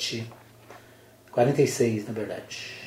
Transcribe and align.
47. 0.00 0.24
46, 1.32 2.06
na 2.06 2.12
verdade. 2.12 2.80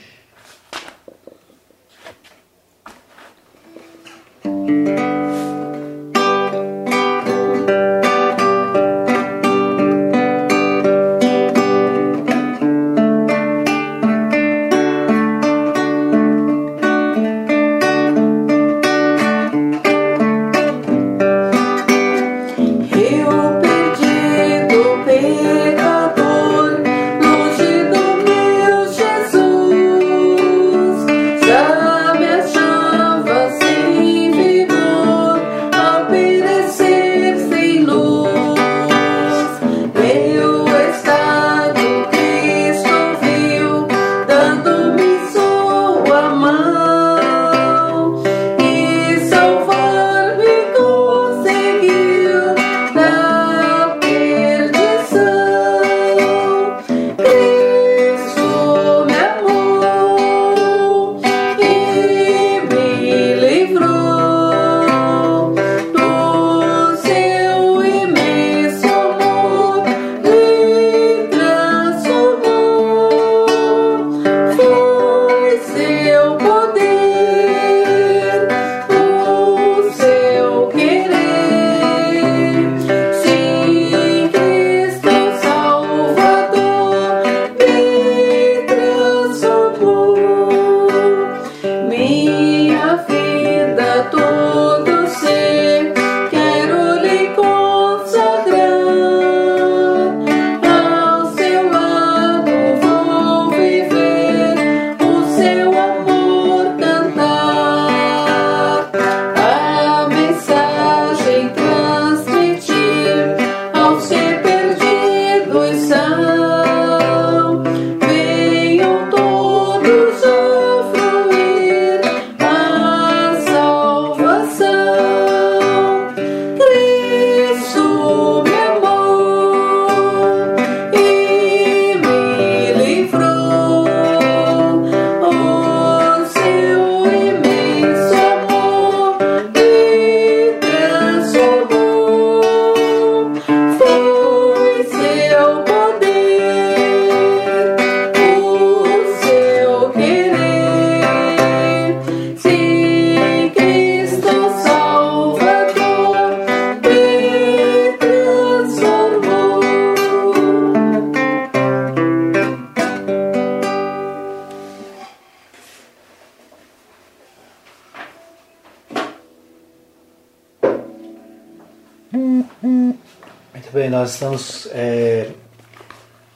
Nós 174.04 174.16
estamos 174.16 174.68
é, 174.74 175.32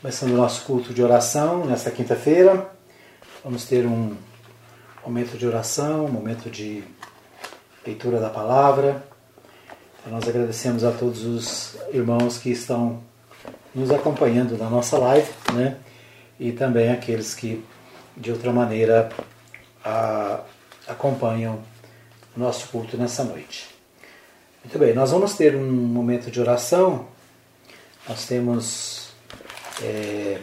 começando 0.01 0.31
o 0.31 0.37
nosso 0.37 0.63
culto 0.63 0.93
de 0.93 1.03
oração 1.03 1.65
nesta 1.65 1.91
quinta-feira. 1.91 2.65
Vamos 3.43 3.65
ter 3.65 3.85
um 3.85 4.15
momento 5.05 5.37
de 5.37 5.45
oração, 5.45 6.05
um 6.05 6.09
momento 6.09 6.49
de 6.49 6.81
leitura 7.85 8.21
da 8.21 8.29
palavra. 8.29 9.03
Então, 9.99 10.13
nós 10.13 10.25
agradecemos 10.29 10.85
a 10.85 10.91
todos 10.93 11.25
os 11.25 11.75
irmãos 11.91 12.37
que 12.37 12.51
estão 12.51 13.03
nos 13.75 13.91
acompanhando 13.91 14.57
na 14.57 14.69
nossa 14.69 14.97
live, 14.97 15.29
né? 15.51 15.75
E 16.39 16.53
também 16.53 16.89
aqueles 16.89 17.35
que 17.35 17.61
de 18.15 18.31
outra 18.31 18.53
maneira 18.53 19.09
a- 19.83 20.39
acompanham 20.87 21.59
o 22.33 22.39
nosso 22.39 22.69
culto 22.69 22.95
nessa 22.95 23.25
noite. 23.25 23.67
Muito 24.63 24.79
bem, 24.79 24.93
nós 24.93 25.11
vamos 25.11 25.33
ter 25.33 25.53
um 25.53 25.69
momento 25.69 26.31
de 26.31 26.39
oração. 26.39 27.16
Nós 28.07 28.25
temos 28.25 29.09
é, 29.81 30.39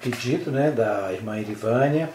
pedido 0.00 0.50
né, 0.50 0.70
da 0.70 1.12
irmã 1.12 1.38
Irivânia 1.38 2.10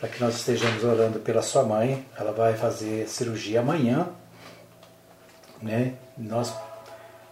para 0.00 0.08
que 0.08 0.20
nós 0.20 0.36
estejamos 0.36 0.82
orando 0.82 1.18
pela 1.20 1.42
sua 1.42 1.62
mãe. 1.62 2.06
Ela 2.16 2.32
vai 2.32 2.54
fazer 2.56 3.06
cirurgia 3.06 3.60
amanhã. 3.60 4.08
Né? 5.60 5.94
Nós 6.16 6.54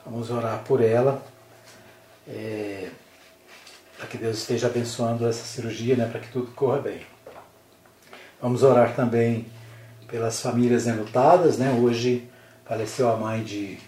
vamos 0.05 0.31
orar 0.31 0.63
por 0.65 0.83
ela. 0.83 1.23
É, 2.29 2.91
para 3.97 4.07
que 4.09 4.19
Deus 4.19 4.39
esteja 4.39 4.67
abençoando 4.67 5.27
essa 5.27 5.45
cirurgia, 5.45 5.97
né, 5.97 6.07
para 6.07 6.21
que 6.21 6.29
tudo 6.29 6.53
corra 6.53 6.79
bem. 6.79 7.01
Vamos 8.41 8.63
orar 8.63 8.95
também 8.95 9.47
pelas 10.07 10.41
famílias 10.41 10.87
enlutadas, 10.87 11.57
né? 11.57 11.71
Hoje 11.71 12.29
faleceu 12.67 13.11
a 13.11 13.17
mãe 13.17 13.43
de 13.43 13.79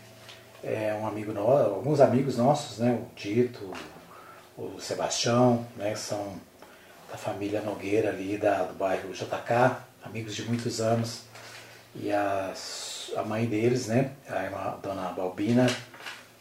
é, 0.62 0.94
um 0.94 1.06
amigo 1.06 1.32
nosso, 1.32 1.70
alguns 1.70 2.00
amigos 2.00 2.36
nossos, 2.36 2.78
né? 2.78 3.00
O 3.00 3.14
Tito, 3.14 3.72
o 4.56 4.80
Sebastião, 4.80 5.66
né? 5.76 5.94
São 5.94 6.34
da 7.10 7.16
família 7.16 7.60
Nogueira 7.62 8.10
ali 8.10 8.36
da, 8.36 8.64
do 8.64 8.74
bairro 8.74 9.12
JK, 9.12 9.76
amigos 10.02 10.34
de 10.34 10.44
muitos 10.44 10.80
anos. 10.80 11.22
E 11.94 12.12
a, 12.12 12.52
a 13.16 13.22
mãe 13.22 13.46
deles, 13.46 13.86
né? 13.86 14.12
A 14.28 14.76
dona 14.82 15.10
Balbina, 15.10 15.66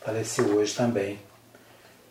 faleceu 0.08 0.56
hoje 0.56 0.74
também, 0.74 1.20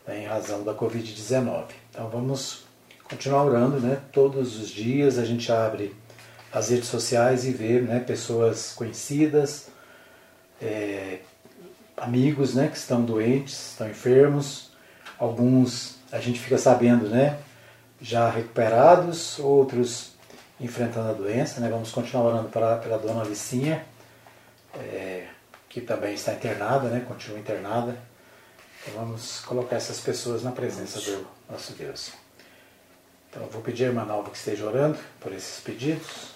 né, 0.06 0.22
em 0.22 0.26
razão 0.26 0.62
da 0.62 0.74
Covid-19. 0.74 1.64
Então 1.90 2.08
vamos 2.10 2.64
continuar 3.04 3.44
orando, 3.44 3.80
né? 3.80 4.00
Todos 4.12 4.58
os 4.60 4.68
dias 4.68 5.18
a 5.18 5.24
gente 5.24 5.50
abre 5.50 5.94
as 6.52 6.68
redes 6.70 6.88
sociais 6.88 7.44
e 7.44 7.50
vê 7.50 7.80
né, 7.80 8.00
pessoas 8.00 8.72
conhecidas, 8.72 9.68
é, 10.60 11.20
amigos 11.96 12.54
né, 12.54 12.68
que 12.68 12.76
estão 12.76 13.04
doentes, 13.04 13.70
estão 13.70 13.88
enfermos. 13.88 14.70
Alguns 15.18 15.96
a 16.12 16.20
gente 16.20 16.38
fica 16.38 16.58
sabendo, 16.58 17.08
né? 17.08 17.38
Já 18.00 18.28
recuperados, 18.28 19.38
outros 19.38 20.12
enfrentando 20.60 21.10
a 21.10 21.12
doença. 21.12 21.60
Né? 21.60 21.68
Vamos 21.68 21.90
continuar 21.90 22.24
orando 22.24 22.48
para, 22.48 22.76
pela 22.76 22.98
dona 22.98 23.22
Alicinha, 23.22 23.84
é, 24.74 25.26
que 25.68 25.80
também 25.80 26.14
está 26.14 26.32
internada, 26.32 26.88
né? 26.88 27.04
continua 27.06 27.38
internada. 27.38 27.96
Então 28.82 29.02
vamos 29.02 29.40
colocar 29.40 29.76
essas 29.76 29.98
pessoas 30.00 30.42
na 30.42 30.52
presença 30.52 31.00
do 31.00 31.26
nosso 31.50 31.72
Deus. 31.72 32.12
Então 33.28 33.42
eu 33.42 33.50
vou 33.50 33.62
pedir 33.62 33.84
a 33.84 33.88
irmã 33.88 34.04
Nalva 34.04 34.30
que 34.30 34.36
esteja 34.36 34.64
orando 34.64 34.98
por 35.20 35.32
esses 35.32 35.60
pedidos. 35.60 36.35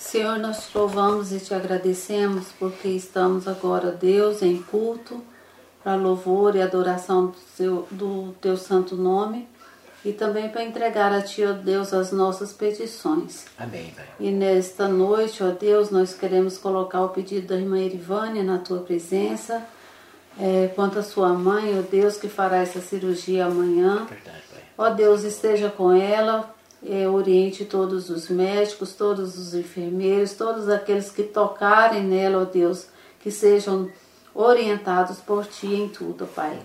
Senhor, 0.00 0.38
nós 0.38 0.66
te 0.66 0.76
louvamos 0.76 1.30
e 1.30 1.38
te 1.38 1.52
agradecemos 1.52 2.46
porque 2.58 2.88
estamos 2.88 3.46
agora, 3.46 3.92
Deus, 3.92 4.40
em 4.40 4.60
culto 4.60 5.22
para 5.84 5.94
louvor 5.94 6.56
e 6.56 6.62
adoração 6.62 7.26
do 7.26 7.36
teu, 7.56 7.88
do 7.90 8.34
teu 8.40 8.56
santo 8.56 8.96
nome 8.96 9.46
e 10.02 10.10
também 10.10 10.48
para 10.48 10.64
entregar 10.64 11.12
a 11.12 11.20
Ti, 11.20 11.44
ó 11.44 11.52
Deus, 11.52 11.92
as 11.92 12.12
nossas 12.12 12.50
petições. 12.50 13.44
Amém, 13.58 13.92
Pai. 13.94 14.06
E 14.18 14.30
nesta 14.30 14.88
noite, 14.88 15.44
ó 15.44 15.50
Deus, 15.50 15.90
nós 15.90 16.14
queremos 16.14 16.56
colocar 16.56 17.02
o 17.02 17.10
pedido 17.10 17.48
da 17.48 17.56
irmã 17.56 17.78
Erivânia 17.78 18.42
na 18.42 18.58
Tua 18.58 18.80
presença, 18.80 19.62
é, 20.40 20.68
quanto 20.74 20.98
à 20.98 21.02
sua 21.02 21.28
mãe, 21.34 21.78
ó 21.78 21.82
Deus, 21.82 22.16
que 22.16 22.28
fará 22.28 22.56
essa 22.56 22.80
cirurgia 22.80 23.44
amanhã. 23.44 24.06
Verdade, 24.06 24.42
Pai. 24.50 24.62
Ó 24.78 24.88
Deus, 24.88 25.24
esteja 25.24 25.68
com 25.68 25.92
ela, 25.92 26.52
é, 26.86 27.08
oriente 27.08 27.64
todos 27.64 28.08
os 28.10 28.28
médicos, 28.28 28.94
todos 28.94 29.38
os 29.38 29.54
enfermeiros, 29.54 30.32
todos 30.32 30.68
aqueles 30.68 31.10
que 31.10 31.22
tocarem 31.22 32.02
nela, 32.02 32.42
ó 32.42 32.44
Deus, 32.44 32.86
que 33.20 33.30
sejam 33.30 33.90
orientados 34.34 35.18
por 35.18 35.46
Ti 35.46 35.66
em 35.66 35.88
tudo, 35.88 36.26
Pai. 36.26 36.58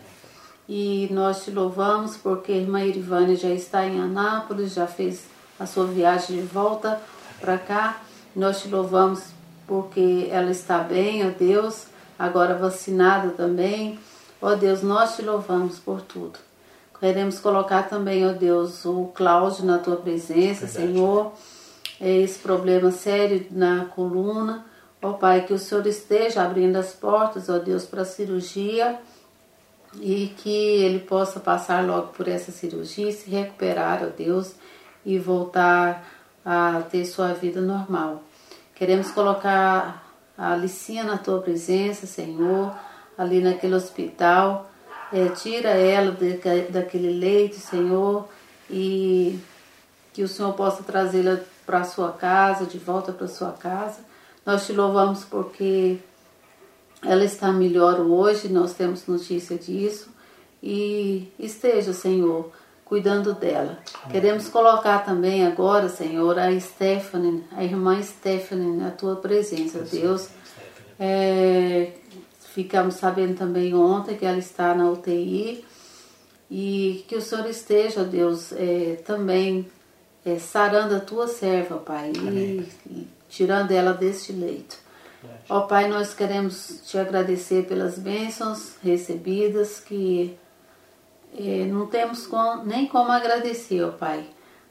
E 0.68 1.08
nós 1.12 1.44
te 1.44 1.52
louvamos 1.52 2.18
porque 2.18 2.52
a 2.52 2.58
irmã 2.58 2.84
Irivânia 2.84 3.36
já 3.36 3.50
está 3.50 3.86
em 3.86 4.00
Anápolis, 4.00 4.74
já 4.74 4.88
fez 4.88 5.26
a 5.60 5.66
sua 5.66 5.86
viagem 5.86 6.38
de 6.38 6.48
volta 6.48 7.00
para 7.40 7.58
cá. 7.58 8.02
Nós 8.36 8.62
te 8.62 8.68
louvamos 8.68 9.24
porque 9.68 10.28
ela 10.32 10.52
está 10.52 10.80
bem, 10.80 11.28
ó 11.28 11.32
Deus, 11.32 11.86
agora 12.18 12.56
vacinada 12.56 13.30
também. 13.30 14.00
Ó 14.42 14.56
Deus, 14.56 14.82
nós 14.82 15.16
te 15.16 15.22
louvamos 15.22 15.80
por 15.80 16.02
tudo. 16.02 16.40
Queremos 17.00 17.40
colocar 17.40 17.84
também, 17.84 18.28
ó 18.28 18.32
Deus, 18.32 18.86
o 18.86 19.12
Cláudio 19.14 19.66
na 19.66 19.78
tua 19.78 19.98
presença, 19.98 20.66
Verdade. 20.66 20.94
Senhor. 20.94 21.34
É 22.00 22.12
esse 22.18 22.40
problema 22.40 22.92
sério 22.92 23.46
na 23.52 23.86
coluna. 23.86 24.66
Ó 25.02 25.14
Pai, 25.14 25.46
que 25.46 25.54
o 25.54 25.60
Senhor 25.60 25.86
esteja 25.86 26.44
abrindo 26.44 26.76
as 26.78 26.94
portas, 26.94 27.48
ó 27.50 27.60
Deus, 27.60 27.86
para 27.86 28.02
a 28.02 28.06
cirurgia 28.06 29.00
e 30.02 30.34
que 30.38 30.50
ele 30.50 31.00
possa 31.00 31.40
passar 31.40 31.86
logo 31.86 32.08
por 32.08 32.28
essa 32.28 32.52
cirurgia, 32.52 33.12
se 33.12 33.30
recuperar, 33.30 34.04
ó 34.04 34.08
Deus, 34.08 34.56
e 35.06 35.18
voltar 35.18 36.06
a 36.44 36.82
ter 36.90 37.06
sua 37.06 37.34
vida 37.34 37.62
normal. 37.62 38.24
Queremos 38.74 39.12
colocar 39.12 40.04
a 40.38 40.54
Alicinha 40.54 41.04
na 41.04 41.18
tua 41.18 41.40
presença, 41.42 42.06
Senhor, 42.06 42.76
ali 43.18 43.42
naquele 43.42 43.76
hospital. 43.76 44.70
É, 45.14 45.30
tira 45.30 45.70
ela 45.70 46.12
de- 46.12 46.38
daquele 46.70 47.12
leito, 47.12 47.56
Senhor, 47.56 48.28
e 48.70 49.40
que 50.14 50.24
o 50.24 50.28
Senhor 50.28 50.54
possa 50.54 50.84
trazê-la 50.84 51.40
para 51.66 51.80
a 51.80 51.84
sua 51.84 52.12
casa, 52.12 52.66
de 52.66 52.78
volta 52.78 53.12
para 53.12 53.26
a 53.26 53.30
sua 53.30 53.52
casa. 53.52 54.00
Nós 54.46 54.66
te 54.66 54.74
louvamos 54.74 55.24
porque 55.24 55.98
ela 57.04 57.24
está 57.24 57.52
melhor 57.52 58.00
hoje, 58.00 58.48
nós 58.50 58.74
temos 58.74 59.06
notícia 59.08 59.58
disso. 59.58 60.10
E 60.62 61.32
esteja, 61.38 61.94
Senhor, 61.94 62.52
cuidando 62.84 63.34
dela. 63.34 63.80
Queremos 64.10 64.48
colocar 64.50 65.00
também 65.06 65.46
agora, 65.46 65.90
Senhor, 65.90 66.38
a 66.40 66.60
Stephanie, 66.60 67.44
a 67.52 67.64
irmã 67.64 68.02
Stephanie, 68.02 68.76
na 68.76 68.90
tua 68.92 69.16
presença, 69.18 69.80
Deus. 69.80 70.30
É, 71.00 71.92
ficamos 72.56 72.96
sabendo 72.96 73.36
também 73.38 73.76
ontem 73.76 74.16
que 74.16 74.26
ela 74.26 74.38
está 74.38 74.74
na 74.74 74.90
UTI 74.90 75.66
e 76.50 77.04
que 77.06 77.18
o 77.18 77.22
Senhor 77.22 77.46
esteja, 77.50 78.06
Deus, 78.06 78.54
é, 78.54 79.02
também 79.06 79.68
é, 80.26 80.40
sarando 80.40 80.96
a 80.96 81.02
tua 81.02 81.28
serva, 81.28 81.76
Pai, 81.80 82.14
e, 82.16 82.66
e 82.90 83.08
tirando 83.28 83.72
ela 83.72 83.92
deste 83.94 84.32
leito. 84.32 84.78
Ó 85.50 85.62
Pai, 85.62 85.90
nós 85.90 86.14
queremos 86.14 86.82
te 86.86 86.98
agradecer 86.98 87.66
pelas 87.66 88.00
bênçãos 88.00 88.76
recebidas, 88.82 89.82
que 89.82 90.38
eh, 91.38 91.66
não 91.66 91.88
temos 91.88 92.26
com- 92.26 92.64
nem 92.64 92.88
como 92.88 93.12
agradecer, 93.12 93.84
ó 93.84 93.92
Pai, 93.92 94.26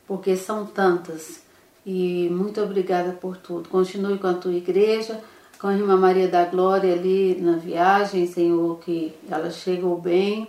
porque 0.06 0.36
são 0.36 0.64
tantas. 0.64 1.42
E 1.84 2.30
muito 2.30 2.62
obrigada 2.62 3.12
por 3.12 3.36
tudo. 3.36 3.68
Continue 3.68 4.16
com 4.18 4.26
a 4.28 4.32
tua 4.34 4.54
igreja, 4.54 5.20
com 5.64 5.68
a 5.68 5.74
irmã 5.74 5.96
Maria 5.96 6.28
da 6.28 6.44
Glória 6.44 6.92
ali 6.92 7.40
na 7.40 7.56
viagem, 7.56 8.26
Senhor, 8.26 8.78
que 8.80 9.14
ela 9.30 9.50
chegou 9.50 9.98
bem 9.98 10.46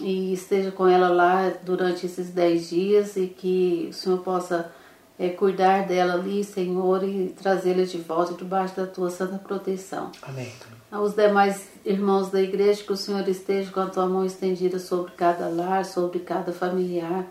e 0.00 0.32
esteja 0.32 0.72
com 0.72 0.88
ela 0.88 1.08
lá 1.10 1.52
durante 1.62 2.06
esses 2.06 2.30
dez 2.30 2.68
dias 2.68 3.14
e 3.14 3.28
que 3.28 3.86
o 3.88 3.92
Senhor 3.92 4.18
possa 4.18 4.68
eh, 5.16 5.28
cuidar 5.28 5.86
dela 5.86 6.14
ali, 6.14 6.42
Senhor, 6.42 7.04
e 7.04 7.28
trazê-la 7.40 7.84
de 7.84 7.98
volta 7.98 8.34
debaixo 8.34 8.74
da 8.74 8.84
tua 8.84 9.10
santa 9.10 9.38
proteção. 9.38 10.10
Amém. 10.22 10.52
Aos 10.90 11.14
demais 11.14 11.68
irmãos 11.84 12.28
da 12.32 12.42
igreja, 12.42 12.82
que 12.82 12.92
o 12.92 12.96
Senhor 12.96 13.28
esteja 13.28 13.70
com 13.70 13.78
a 13.78 13.86
tua 13.86 14.08
mão 14.08 14.26
estendida 14.26 14.80
sobre 14.80 15.12
cada 15.12 15.46
lar, 15.46 15.84
sobre 15.84 16.18
cada 16.18 16.52
familiar, 16.52 17.24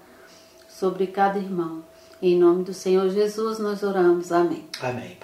sobre 0.69 1.07
cada 1.07 1.37
irmão. 1.37 1.83
Em 2.21 2.39
nome 2.39 2.63
do 2.63 2.73
Senhor 2.73 3.09
Jesus 3.09 3.59
nós 3.59 3.83
oramos. 3.83 4.31
Amém. 4.31 4.65
Amém, 4.81 5.17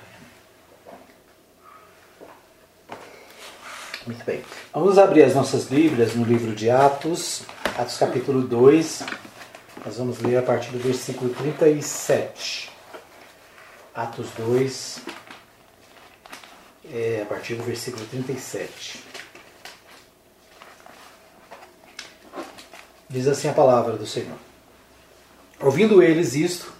Muito 4.08 4.24
bem. 4.24 4.42
Vamos 4.74 4.98
abrir 4.98 5.24
as 5.24 5.36
nossas 5.36 5.66
Bíblias 5.66 6.16
no 6.16 6.24
livro 6.24 6.56
de 6.56 6.70
Atos, 6.70 7.42
Atos 7.78 7.98
capítulo 7.98 8.42
2. 8.42 9.04
Nós 9.86 9.98
vamos 9.98 10.22
ler 10.22 10.38
a 10.38 10.42
partir 10.42 10.72
do 10.72 10.80
versículo 10.80 11.30
37. 11.34 12.72
Atos 13.94 14.28
2, 14.38 15.00
é, 16.90 17.20
a 17.22 17.26
partir 17.26 17.56
do 17.56 17.64
versículo 17.64 18.06
37. 18.06 19.04
Diz 23.10 23.28
assim 23.28 23.50
a 23.50 23.54
palavra 23.54 23.98
do 23.98 24.08
Senhor. 24.08 24.38
Ouvindo 25.60 26.02
eles 26.02 26.34
isto, 26.34 26.72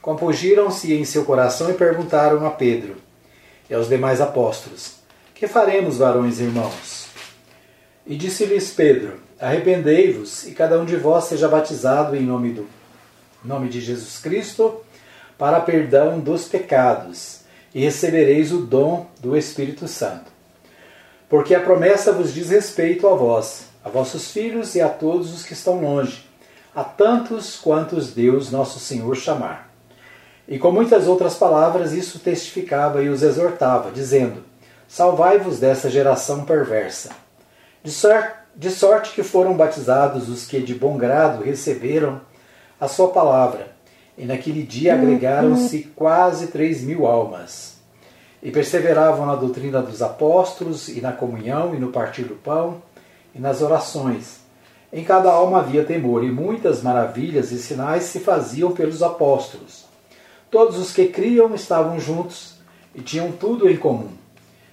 compungiram-se 0.00 0.94
em 0.94 1.04
seu 1.04 1.26
coração 1.26 1.70
e 1.70 1.74
perguntaram 1.74 2.46
a 2.46 2.50
Pedro 2.50 2.96
e 3.68 3.74
aos 3.74 3.86
demais 3.86 4.22
apóstolos: 4.22 4.99
Que 5.40 5.48
faremos, 5.48 5.96
varões 5.96 6.38
e 6.38 6.42
irmãos? 6.42 7.06
E 8.06 8.14
disse-lhes 8.14 8.72
Pedro: 8.72 9.14
Arrependei-vos 9.40 10.46
e 10.46 10.52
cada 10.52 10.78
um 10.78 10.84
de 10.84 10.96
vós 10.96 11.24
seja 11.24 11.48
batizado 11.48 12.14
em 12.14 12.20
nome 12.20 12.52
do 12.52 12.68
nome 13.42 13.70
de 13.70 13.80
Jesus 13.80 14.18
Cristo 14.18 14.82
para 15.38 15.58
perdão 15.58 16.20
dos 16.20 16.46
pecados, 16.46 17.40
e 17.74 17.80
recebereis 17.80 18.52
o 18.52 18.58
dom 18.58 19.06
do 19.18 19.34
Espírito 19.34 19.88
Santo. 19.88 20.30
Porque 21.26 21.54
a 21.54 21.60
promessa 21.60 22.12
vos 22.12 22.34
diz 22.34 22.50
respeito 22.50 23.08
a 23.08 23.14
vós, 23.14 23.64
a 23.82 23.88
vossos 23.88 24.30
filhos 24.30 24.74
e 24.74 24.82
a 24.82 24.90
todos 24.90 25.32
os 25.32 25.42
que 25.42 25.54
estão 25.54 25.80
longe, 25.80 26.22
a 26.76 26.84
tantos 26.84 27.56
quantos 27.56 28.12
Deus 28.12 28.50
nosso 28.50 28.78
Senhor 28.78 29.16
chamar. 29.16 29.72
E 30.46 30.58
com 30.58 30.70
muitas 30.70 31.08
outras 31.08 31.34
palavras 31.34 31.94
isso 31.94 32.18
testificava 32.18 33.02
e 33.02 33.08
os 33.08 33.22
exortava, 33.22 33.90
dizendo: 33.90 34.49
Salvai-vos 34.92 35.60
dessa 35.60 35.88
geração 35.88 36.44
perversa. 36.44 37.10
De, 37.80 37.92
sor- 37.92 38.32
De 38.56 38.70
sorte 38.72 39.12
que 39.12 39.22
foram 39.22 39.54
batizados 39.56 40.28
os 40.28 40.44
que 40.44 40.60
de 40.60 40.74
bom 40.74 40.98
grado 40.98 41.44
receberam 41.44 42.20
a 42.80 42.88
sua 42.88 43.06
palavra, 43.10 43.68
e 44.18 44.24
naquele 44.24 44.64
dia 44.64 44.94
agregaram-se 44.94 45.84
quase 45.94 46.48
três 46.48 46.82
mil 46.82 47.06
almas. 47.06 47.76
E 48.42 48.50
perseveravam 48.50 49.26
na 49.26 49.36
doutrina 49.36 49.80
dos 49.80 50.02
apóstolos, 50.02 50.88
e 50.88 51.00
na 51.00 51.12
comunhão, 51.12 51.72
e 51.72 51.78
no 51.78 51.92
partir 51.92 52.24
do 52.24 52.34
pão, 52.34 52.82
e 53.32 53.38
nas 53.38 53.62
orações. 53.62 54.40
Em 54.92 55.04
cada 55.04 55.30
alma 55.30 55.60
havia 55.60 55.84
temor, 55.84 56.24
e 56.24 56.32
muitas 56.32 56.82
maravilhas 56.82 57.52
e 57.52 57.58
sinais 57.58 58.04
se 58.04 58.18
faziam 58.18 58.72
pelos 58.72 59.04
apóstolos. 59.04 59.84
Todos 60.50 60.78
os 60.78 60.92
que 60.92 61.06
criam 61.06 61.54
estavam 61.54 62.00
juntos 62.00 62.54
e 62.92 63.00
tinham 63.00 63.30
tudo 63.30 63.70
em 63.70 63.76
comum. 63.76 64.18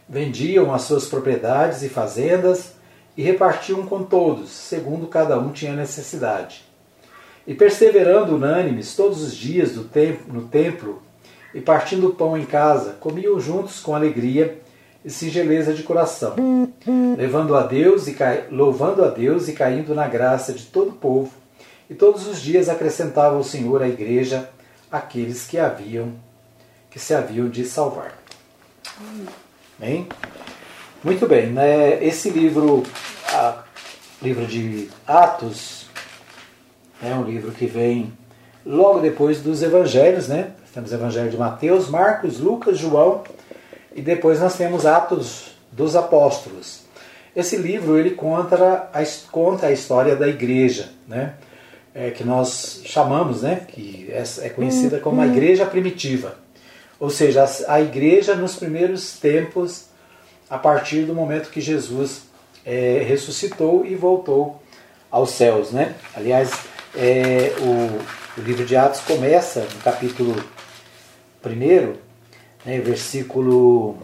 Vendiam 0.10 0.74
as 0.74 0.84
suas 0.84 1.06
propriedades 1.06 1.84
e 1.84 1.90
fazendas 1.90 2.74
e 3.18 3.22
repartiam 3.22 3.86
com 3.86 4.04
todos, 4.04 4.50
segundo 4.50 5.08
cada 5.08 5.40
um 5.40 5.52
tinha 5.52 5.76
necessidade. 5.76 6.64
E 7.46 7.54
perseverando 7.54 8.36
unânimes 8.36 8.96
todos 8.96 9.22
os 9.22 9.36
dias 9.36 9.76
no 9.76 10.48
templo 10.48 11.02
e 11.54 11.62
partindo 11.62 12.08
o 12.08 12.14
pão 12.14 12.38
em 12.38 12.46
casa, 12.46 12.98
comiam 13.00 13.40
juntos 13.40 13.80
com 13.80 13.96
alegria 13.96 14.62
e 15.04 15.10
singeleza 15.10 15.74
de 15.74 15.84
coração, 15.84 16.36
levando 17.18 17.56
a 17.56 17.64
Deus 17.64 18.08
e 18.08 18.16
louvando 18.52 19.04
a 19.04 19.10
Deus 19.10 19.48
e 19.48 19.54
caindo 19.54 19.96
na 19.96 20.08
graça 20.08 20.54
de 20.54 20.66
todo 20.66 20.90
o 20.90 20.96
povo. 20.96 21.32
E 21.90 21.96
todos 21.96 22.28
os 22.28 22.42
dias 22.42 22.68
acrescentava 22.68 23.38
o 23.38 23.44
Senhor 23.44 23.82
à 23.82 23.88
igreja 23.88 24.50
aqueles 24.92 25.48
que 25.48 25.58
haviam 25.58 26.14
que 26.90 27.00
se 27.00 27.14
haviam 27.14 27.50
de 27.50 27.66
salvar. 27.66 28.18
Bem? 29.80 30.08
Muito 31.04 31.28
bem, 31.28 31.52
né? 31.52 32.04
esse 32.04 32.32
livro, 32.32 32.82
a, 33.32 33.64
livro 34.24 34.48
de 34.48 34.90
Atos, 35.06 35.86
é 37.00 37.14
um 37.14 37.24
livro 37.24 37.52
que 37.52 37.68
vem 37.68 38.12
logo 38.66 39.00
depois 39.00 39.40
dos 39.40 39.62
evangelhos, 39.62 40.28
né? 40.28 40.54
Temos 40.74 40.92
o 40.92 40.96
evangelho 40.96 41.30
de 41.30 41.38
Mateus, 41.38 41.90
Marcos, 41.90 42.40
Lucas, 42.40 42.80
João 42.80 43.24
e 43.96 44.02
depois 44.02 44.40
nós 44.40 44.58
temos 44.58 44.84
Atos 44.84 45.56
dos 45.72 45.96
Apóstolos. 45.96 46.82
Esse 47.36 47.56
livro 47.56 48.00
ele 48.00 48.12
conta 48.12 48.90
a, 48.92 49.04
conta 49.32 49.68
a 49.68 49.72
história 49.72 50.16
da 50.16 50.28
igreja, 50.28 50.90
né? 51.08 51.36
É, 51.94 52.10
que 52.10 52.24
nós 52.24 52.82
chamamos, 52.84 53.44
né? 53.44 53.62
Que 53.68 54.10
é, 54.12 54.24
é 54.42 54.50
conhecida 54.50 55.00
como 55.00 55.22
a 55.22 55.28
igreja 55.28 55.68
primitiva. 55.68 56.47
Ou 57.00 57.10
seja, 57.10 57.46
a, 57.68 57.80
igreja 57.80 58.36
nos 58.36 58.56
primeiros 58.56 59.20
tempos, 59.20 59.86
a 60.50 60.58
partir 60.58 61.04
do 61.04 61.14
momento 61.14 61.50
que 61.50 61.62
Jesus 61.62 62.24
é, 62.66 63.04
ressuscitou 63.08 63.86
e 63.86 63.96
voltou 63.96 64.62
aos 65.12 65.32
céus, 65.32 65.72
né? 65.72 65.96
Aliás, 66.16 66.52
é, 66.96 67.54
o, 67.60 68.40
o, 68.40 68.44
livro 68.44 68.66
de 68.66 68.76
Atos 68.76 69.02
começa 69.02 69.62
no 69.62 69.82
capítulo 69.82 70.36
1, 71.46 71.96
né, 72.66 72.80
versículo. 72.80 73.98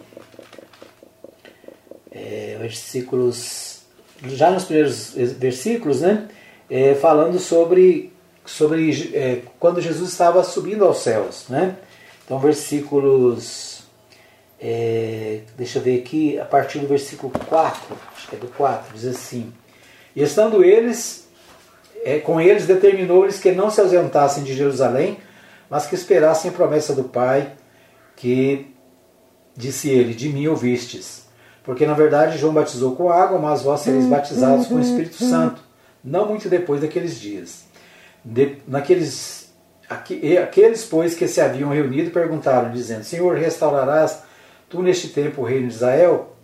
É, 2.12 2.58
versículos. 2.60 3.82
Já 4.26 4.52
nos 4.52 4.66
primeiros 4.66 5.14
versículos, 5.14 6.02
né? 6.02 6.28
É, 6.70 6.94
falando 6.96 7.40
sobre, 7.40 8.14
sobre 8.46 9.12
é, 9.14 9.42
quando 9.60 9.82
Jesus 9.82 10.12
estava 10.12 10.44
subindo 10.44 10.86
aos 10.86 11.00
céus, 11.00 11.46
né? 11.50 11.76
Então, 12.26 12.40
versículos. 12.40 13.84
É, 14.60 15.42
deixa 15.58 15.80
eu 15.80 15.84
ver 15.84 16.00
aqui, 16.00 16.40
a 16.40 16.46
partir 16.46 16.80
do 16.80 16.88
versículo 16.88 17.34
4, 17.50 17.98
acho 18.16 18.30
que 18.30 18.36
é 18.36 18.40
do 18.40 18.48
4, 18.48 18.94
diz 18.94 19.06
assim: 19.06 19.54
E 20.16 20.24
estando 20.24 20.64
eles 20.64 21.24
é, 22.04 22.20
com 22.20 22.40
eles 22.40 22.68
determinou-lhes 22.68 23.40
que 23.40 23.52
não 23.52 23.70
se 23.70 23.80
ausentassem 23.80 24.44
de 24.44 24.54
Jerusalém, 24.54 25.18
mas 25.70 25.86
que 25.86 25.96
esperassem 25.96 26.52
a 26.52 26.54
promessa 26.54 26.94
do 26.94 27.06
Pai, 27.06 27.54
que 28.16 28.68
disse 29.56 29.90
ele: 29.90 30.14
De 30.14 30.30
mim 30.30 30.48
ouvistes. 30.48 31.24
Porque 31.64 31.86
na 31.86 31.94
verdade 31.94 32.38
João 32.38 32.54
batizou 32.54 32.96
com 32.96 33.10
água, 33.10 33.40
mas 33.40 33.62
vós 33.62 33.82
sereis 33.82 34.06
batizados 34.06 34.68
com 34.68 34.76
o 34.76 34.82
Espírito 34.82 35.16
Santo, 35.16 35.64
não 36.04 36.28
muito 36.28 36.50
depois 36.50 36.82
daqueles 36.82 37.20
dias. 37.20 37.64
De, 38.24 38.58
naqueles, 38.68 39.43
aqueles, 39.94 40.86
pois, 40.86 41.16
que 41.16 41.28
se 41.28 41.42
haviam 41.42 41.70
reunido 41.70 42.12
perguntaram, 42.12 42.72
dizendo: 42.72 43.04
Senhor, 43.04 43.38
restaurarás 43.38 44.24
tu 44.70 44.82
neste 44.82 45.10
tempo 45.10 45.42
o 45.42 45.46
reino 45.46 45.68
de 45.68 45.74
Israel? 45.74 46.36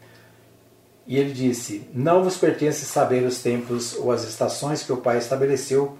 E 1.07 1.17
ele 1.17 1.31
disse: 1.31 1.87
Não 1.93 2.23
vos 2.23 2.37
pertence 2.37 2.85
saber 2.85 3.23
os 3.23 3.41
tempos 3.41 3.95
ou 3.95 4.11
as 4.11 4.23
estações 4.23 4.83
que 4.83 4.93
o 4.93 4.97
Pai 4.97 5.17
estabeleceu 5.17 5.97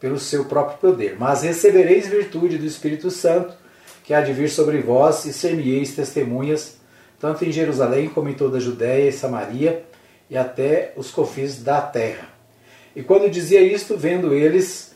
pelo 0.00 0.18
seu 0.18 0.44
próprio 0.44 0.78
poder, 0.78 1.16
mas 1.18 1.42
recebereis 1.42 2.06
virtude 2.06 2.58
do 2.58 2.66
Espírito 2.66 3.10
Santo, 3.10 3.54
que 4.04 4.14
há 4.14 4.20
de 4.20 4.32
vir 4.32 4.48
sobre 4.48 4.80
vós, 4.80 5.24
e 5.24 5.32
ser-me-eis 5.32 5.94
testemunhas, 5.94 6.76
tanto 7.20 7.44
em 7.44 7.52
Jerusalém 7.52 8.08
como 8.08 8.28
em 8.28 8.34
toda 8.34 8.58
a 8.58 8.60
Judéia 8.60 9.08
e 9.08 9.12
Samaria, 9.12 9.84
e 10.30 10.36
até 10.36 10.92
os 10.96 11.10
confins 11.10 11.62
da 11.62 11.80
terra. 11.80 12.28
E 12.94 13.02
quando 13.02 13.30
dizia 13.30 13.60
isto, 13.60 13.96
vendo 13.96 14.34
eles, 14.34 14.87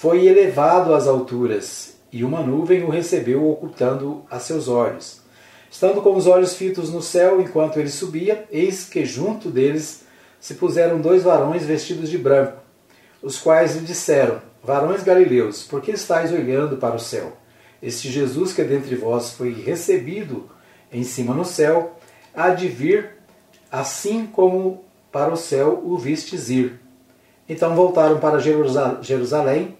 foi 0.00 0.28
elevado 0.28 0.94
às 0.94 1.08
alturas, 1.08 1.96
e 2.12 2.22
uma 2.22 2.40
nuvem 2.40 2.84
o 2.84 2.88
recebeu, 2.88 3.50
ocultando 3.50 4.22
a 4.30 4.38
seus 4.38 4.68
olhos. 4.68 5.20
Estando 5.68 6.00
com 6.00 6.14
os 6.14 6.28
olhos 6.28 6.54
fitos 6.54 6.92
no 6.92 7.02
céu 7.02 7.40
enquanto 7.40 7.80
ele 7.80 7.90
subia, 7.90 8.46
eis 8.48 8.84
que 8.84 9.04
junto 9.04 9.50
deles 9.50 10.04
se 10.38 10.54
puseram 10.54 11.00
dois 11.00 11.24
varões 11.24 11.64
vestidos 11.64 12.08
de 12.08 12.16
branco, 12.16 12.58
os 13.20 13.40
quais 13.40 13.74
lhe 13.74 13.80
disseram: 13.80 14.40
Varões 14.62 15.02
galileus, 15.02 15.64
por 15.64 15.82
que 15.82 15.90
estáis 15.90 16.30
olhando 16.30 16.76
para 16.76 16.94
o 16.94 17.00
céu? 17.00 17.32
Este 17.82 18.08
Jesus 18.08 18.52
que 18.52 18.62
dentre 18.62 18.94
vós 18.94 19.32
foi 19.32 19.52
recebido 19.52 20.48
em 20.92 21.02
cima 21.02 21.34
no 21.34 21.44
céu, 21.44 21.96
há 22.32 22.50
de 22.50 22.68
vir, 22.68 23.16
assim 23.68 24.26
como 24.26 24.84
para 25.10 25.32
o 25.32 25.36
céu 25.36 25.82
o 25.84 25.98
vistes 25.98 26.48
ir. 26.50 26.78
Então 27.48 27.74
voltaram 27.74 28.20
para 28.20 28.38
Jerusalém, 28.38 29.76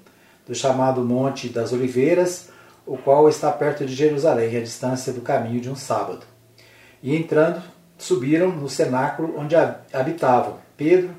do 0.49 0.55
chamado 0.55 1.05
Monte 1.05 1.49
das 1.49 1.73
Oliveiras, 1.73 2.49
o 2.87 2.97
qual 2.97 3.28
está 3.28 3.52
perto 3.52 3.85
de 3.85 3.95
Jerusalém, 3.95 4.57
a 4.57 4.61
distância 4.61 5.12
do 5.12 5.21
caminho 5.21 5.61
de 5.61 5.71
um 5.71 5.76
sábado. 5.76 6.25
E 7.02 7.14
entrando, 7.14 7.62
subiram 7.99 8.49
no 8.49 8.69
cenáculo 8.69 9.35
onde 9.38 9.55
habitavam 9.93 10.57
Pedro 10.76 11.11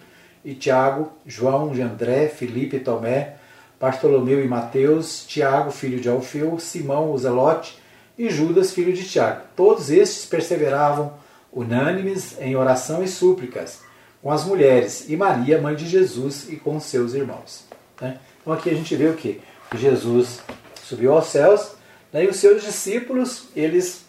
e 0.44 0.56
Tiago, 0.56 1.12
João 1.26 1.76
e 1.76 1.82
André, 1.82 2.28
Filipe 2.28 2.78
e 2.78 2.80
Tomé, 2.80 3.36
Bartolomeu 3.80 4.44
e 4.44 4.48
Mateus, 4.48 5.26
Tiago, 5.28 5.72
filho 5.72 6.02
de 6.02 6.10
Alfeu, 6.10 6.60
Simão, 6.60 7.12
o 7.12 7.18
Zelote 7.18 7.78
e 8.18 8.30
Judas, 8.30 8.74
filho 8.74 8.92
de 8.92 9.08
Tiago. 9.08 9.44
Todos 9.56 9.92
estes 9.92 10.26
perseveravam 10.26 11.14
unânimes 11.54 12.36
em 12.42 12.56
oração 12.56 13.04
e 13.04 13.08
súplicas 13.08 13.88
com 14.22 14.32
as 14.32 14.44
mulheres 14.44 15.10
e 15.10 15.16
Maria, 15.16 15.62
mãe 15.62 15.76
de 15.76 15.88
Jesus, 15.88 16.50
e 16.50 16.58
com 16.58 16.80
seus 16.80 17.14
irmãos. 17.14 17.66
Né? 18.02 18.18
Então 18.50 18.58
aqui 18.58 18.72
a 18.72 18.74
gente 18.74 18.96
vê 18.96 19.08
o 19.08 19.14
que? 19.14 19.40
Jesus 19.76 20.40
subiu 20.84 21.14
aos 21.14 21.28
céus, 21.28 21.74
e 22.12 22.26
os 22.26 22.38
seus 22.38 22.64
discípulos, 22.64 23.44
eles 23.56 24.06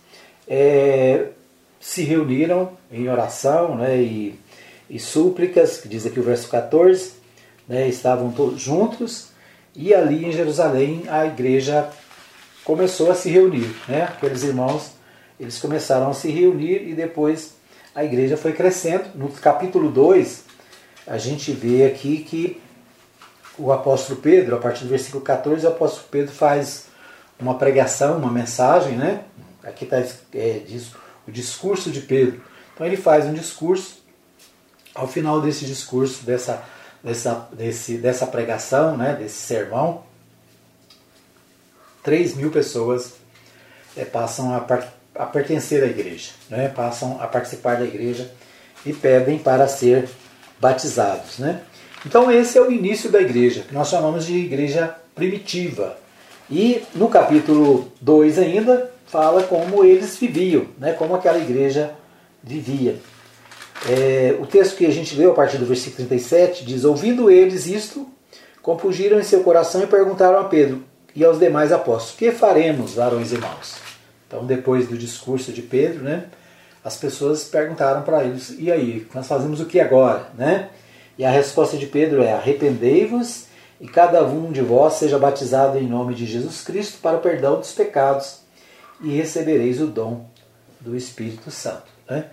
é, 0.48 1.26
se 1.78 2.02
reuniram 2.04 2.72
em 2.90 3.06
oração 3.10 3.76
né, 3.76 4.00
e, 4.00 4.40
e 4.88 4.98
súplicas, 4.98 5.76
que 5.76 5.88
diz 5.88 6.06
aqui 6.06 6.18
o 6.18 6.22
verso 6.22 6.48
14, 6.48 7.12
né, 7.68 7.86
estavam 7.86 8.32
todos 8.32 8.58
juntos, 8.58 9.28
e 9.76 9.92
ali 9.92 10.24
em 10.24 10.32
Jerusalém 10.32 11.02
a 11.10 11.26
igreja 11.26 11.90
começou 12.64 13.10
a 13.10 13.14
se 13.14 13.28
reunir. 13.28 13.70
Né? 13.86 14.04
Aqueles 14.04 14.42
irmãos, 14.42 14.92
eles 15.38 15.58
começaram 15.58 16.08
a 16.08 16.14
se 16.14 16.30
reunir 16.30 16.88
e 16.88 16.94
depois 16.94 17.56
a 17.94 18.02
igreja 18.02 18.38
foi 18.38 18.54
crescendo. 18.54 19.04
No 19.14 19.28
capítulo 19.28 19.90
2, 19.90 20.44
a 21.06 21.18
gente 21.18 21.52
vê 21.52 21.84
aqui 21.84 22.24
que 22.26 22.58
o 23.60 23.72
apóstolo 23.72 24.20
Pedro, 24.20 24.56
a 24.56 24.58
partir 24.58 24.84
do 24.84 24.90
versículo 24.90 25.22
14, 25.22 25.66
o 25.66 25.68
apóstolo 25.68 26.06
Pedro 26.10 26.32
faz 26.32 26.86
uma 27.38 27.54
pregação, 27.56 28.16
uma 28.18 28.30
mensagem, 28.30 28.96
né? 28.96 29.24
Aqui 29.62 29.84
está 29.84 29.98
é, 29.98 30.62
diz, 30.66 30.92
o 31.28 31.30
discurso 31.30 31.90
de 31.90 32.00
Pedro. 32.00 32.42
Então 32.74 32.86
ele 32.86 32.96
faz 32.96 33.26
um 33.26 33.34
discurso. 33.34 34.00
Ao 34.94 35.06
final 35.06 35.40
desse 35.40 35.64
discurso, 35.64 36.24
dessa, 36.24 36.64
dessa, 37.02 37.48
desse, 37.52 37.98
dessa 37.98 38.26
pregação, 38.26 38.96
né, 38.96 39.14
desse 39.14 39.36
sermão, 39.36 40.02
3 42.02 42.34
mil 42.34 42.50
pessoas 42.50 43.12
é, 43.96 44.04
passam 44.04 44.52
a, 44.52 44.66
a 45.14 45.26
pertencer 45.26 45.84
à 45.84 45.86
igreja, 45.86 46.32
né, 46.48 46.68
passam 46.68 47.20
a 47.20 47.26
participar 47.28 47.76
da 47.76 47.84
igreja 47.84 48.30
e 48.84 48.92
pedem 48.92 49.38
para 49.38 49.68
ser 49.68 50.08
batizados. 50.58 51.38
Né? 51.38 51.62
Então 52.04 52.30
esse 52.30 52.56
é 52.56 52.60
o 52.62 52.70
início 52.72 53.10
da 53.10 53.20
igreja, 53.20 53.62
que 53.62 53.74
nós 53.74 53.88
chamamos 53.88 54.26
de 54.26 54.36
igreja 54.36 54.94
primitiva. 55.14 55.96
E 56.50 56.82
no 56.94 57.08
capítulo 57.08 57.92
2 58.00 58.38
ainda 58.38 58.90
fala 59.06 59.42
como 59.42 59.84
eles 59.84 60.16
viviam, 60.16 60.66
né, 60.78 60.92
como 60.92 61.14
aquela 61.14 61.38
igreja 61.38 61.92
vivia. 62.42 62.96
É, 63.88 64.36
o 64.40 64.46
texto 64.46 64.76
que 64.76 64.86
a 64.86 64.90
gente 64.90 65.14
leu 65.14 65.30
a 65.30 65.34
partir 65.34 65.58
do 65.58 65.66
versículo 65.66 66.08
37 66.08 66.64
diz: 66.64 66.84
Ouvindo 66.84 67.30
eles 67.30 67.66
isto, 67.66 68.06
compungiram 68.62 69.18
em 69.18 69.22
seu 69.22 69.42
coração 69.42 69.82
e 69.82 69.86
perguntaram 69.86 70.38
a 70.38 70.44
Pedro 70.44 70.82
e 71.14 71.24
aos 71.24 71.38
demais 71.38 71.72
apóstolos: 71.72 72.16
Que 72.18 72.30
faremos, 72.30 72.94
varões 72.94 73.32
e 73.32 73.34
irmãos? 73.34 73.76
Então, 74.26 74.44
depois 74.44 74.86
do 74.86 74.96
discurso 74.96 75.50
de 75.50 75.62
Pedro, 75.62 76.04
né, 76.04 76.26
as 76.84 76.96
pessoas 76.96 77.44
perguntaram 77.44 78.02
para 78.02 78.22
eles: 78.24 78.54
E 78.58 78.70
aí, 78.70 79.06
nós 79.14 79.26
fazemos 79.26 79.60
o 79.60 79.66
que 79.66 79.80
agora? 79.80 80.28
Né? 80.36 80.68
E 81.20 81.24
a 81.26 81.30
resposta 81.30 81.76
de 81.76 81.84
Pedro 81.84 82.22
é: 82.22 82.32
Arrependei-vos 82.32 83.44
e 83.78 83.86
cada 83.86 84.24
um 84.24 84.50
de 84.50 84.62
vós 84.62 84.94
seja 84.94 85.18
batizado 85.18 85.76
em 85.76 85.86
nome 85.86 86.14
de 86.14 86.24
Jesus 86.24 86.62
Cristo 86.62 86.96
para 87.02 87.18
o 87.18 87.20
perdão 87.20 87.58
dos 87.58 87.72
pecados 87.72 88.38
e 89.02 89.10
recebereis 89.10 89.82
o 89.82 89.86
dom 89.86 90.24
do 90.80 90.96
Espírito 90.96 91.50
Santo. 91.50 91.84
Né? 92.08 92.24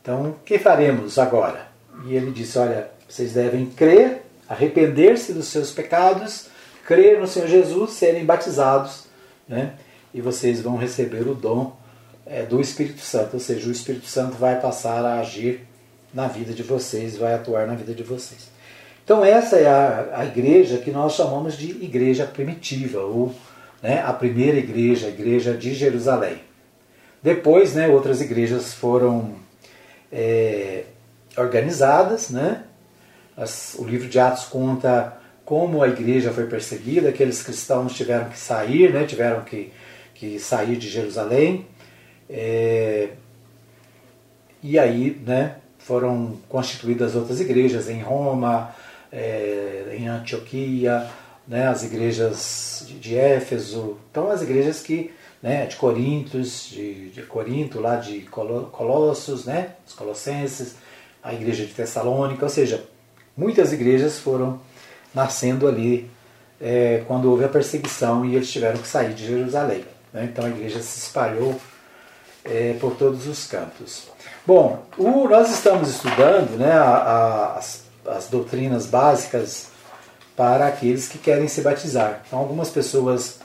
Então, 0.00 0.30
o 0.30 0.34
que 0.44 0.56
faremos 0.56 1.18
agora? 1.18 1.66
E 2.06 2.14
ele 2.14 2.30
disse: 2.30 2.56
Olha, 2.60 2.88
vocês 3.08 3.32
devem 3.32 3.66
crer, 3.66 4.22
arrepender-se 4.48 5.32
dos 5.32 5.48
seus 5.48 5.72
pecados, 5.72 6.46
crer 6.86 7.18
no 7.18 7.26
Senhor 7.26 7.48
Jesus, 7.48 7.94
serem 7.94 8.24
batizados, 8.24 9.06
né? 9.48 9.72
e 10.14 10.20
vocês 10.20 10.60
vão 10.60 10.76
receber 10.76 11.26
o 11.26 11.34
dom 11.34 11.76
é, 12.24 12.44
do 12.44 12.60
Espírito 12.60 13.00
Santo, 13.00 13.34
ou 13.34 13.40
seja, 13.40 13.68
o 13.68 13.72
Espírito 13.72 14.06
Santo 14.06 14.36
vai 14.36 14.60
passar 14.60 15.04
a 15.04 15.18
agir 15.18 15.66
na 16.12 16.26
vida 16.26 16.52
de 16.52 16.62
vocês, 16.62 17.16
vai 17.16 17.34
atuar 17.34 17.66
na 17.66 17.74
vida 17.74 17.94
de 17.94 18.02
vocês. 18.02 18.48
Então, 19.04 19.24
essa 19.24 19.56
é 19.56 19.66
a, 19.66 20.08
a 20.18 20.24
igreja 20.26 20.78
que 20.78 20.90
nós 20.90 21.14
chamamos 21.14 21.56
de 21.56 21.70
igreja 21.82 22.26
primitiva, 22.26 23.00
ou 23.00 23.34
né, 23.82 24.02
a 24.04 24.12
primeira 24.12 24.58
igreja, 24.58 25.06
a 25.06 25.10
igreja 25.10 25.54
de 25.54 25.74
Jerusalém. 25.74 26.38
Depois, 27.22 27.74
né, 27.74 27.88
outras 27.88 28.20
igrejas 28.20 28.74
foram 28.74 29.34
é, 30.12 30.84
organizadas. 31.36 32.30
Né? 32.30 32.64
As, 33.36 33.76
o 33.78 33.84
livro 33.84 34.08
de 34.08 34.18
Atos 34.18 34.44
conta 34.44 35.16
como 35.44 35.82
a 35.82 35.88
igreja 35.88 36.30
foi 36.30 36.46
perseguida, 36.46 37.08
aqueles 37.08 37.42
cristãos 37.42 37.94
tiveram 37.94 38.28
que 38.28 38.38
sair, 38.38 38.92
né, 38.92 39.06
tiveram 39.06 39.40
que, 39.42 39.72
que 40.14 40.38
sair 40.38 40.76
de 40.76 40.88
Jerusalém. 40.88 41.64
É, 42.28 43.08
e 44.62 44.78
aí 44.78 45.18
né, 45.24 45.56
foram 45.88 46.36
constituídas 46.50 47.16
outras 47.16 47.40
igrejas 47.40 47.88
em 47.88 48.02
Roma, 48.02 48.74
é, 49.10 49.96
em 49.98 50.06
Antioquia, 50.06 51.08
né, 51.46 51.66
as 51.66 51.82
igrejas 51.82 52.84
de, 52.86 52.98
de 52.98 53.16
Éfeso, 53.16 53.96
então 54.10 54.30
as 54.30 54.42
igrejas 54.42 54.80
que 54.82 55.10
né, 55.42 55.64
de 55.64 55.76
Corintos, 55.76 56.68
de, 56.68 57.08
de 57.08 57.22
Corinto, 57.22 57.80
lá 57.80 57.96
de 57.96 58.20
Colossos, 58.20 59.46
né, 59.46 59.70
os 59.86 59.94
Colossenses, 59.94 60.74
a 61.22 61.32
igreja 61.32 61.64
de 61.64 61.72
Tessalônica, 61.72 62.44
ou 62.44 62.50
seja, 62.50 62.84
muitas 63.34 63.72
igrejas 63.72 64.18
foram 64.18 64.60
nascendo 65.14 65.66
ali 65.66 66.10
é, 66.60 67.02
quando 67.06 67.30
houve 67.30 67.44
a 67.44 67.48
perseguição 67.48 68.26
e 68.26 68.36
eles 68.36 68.50
tiveram 68.50 68.78
que 68.78 68.86
sair 68.86 69.14
de 69.14 69.26
Jerusalém. 69.26 69.86
Né, 70.12 70.28
então 70.30 70.44
a 70.44 70.50
igreja 70.50 70.82
se 70.82 70.98
espalhou 70.98 71.58
é, 72.48 72.76
por 72.80 72.94
todos 72.96 73.26
os 73.26 73.46
cantos. 73.46 74.08
Bom, 74.46 74.82
o, 74.96 75.28
nós 75.28 75.50
estamos 75.50 75.88
estudando 75.90 76.56
né, 76.58 76.72
a, 76.72 76.82
a, 76.82 77.58
as, 77.58 77.84
as 78.06 78.28
doutrinas 78.28 78.86
básicas 78.86 79.68
para 80.36 80.66
aqueles 80.66 81.08
que 81.08 81.18
querem 81.18 81.48
se 81.48 81.60
batizar. 81.60 82.22
Então, 82.26 82.38
algumas 82.38 82.70
pessoas 82.70 83.40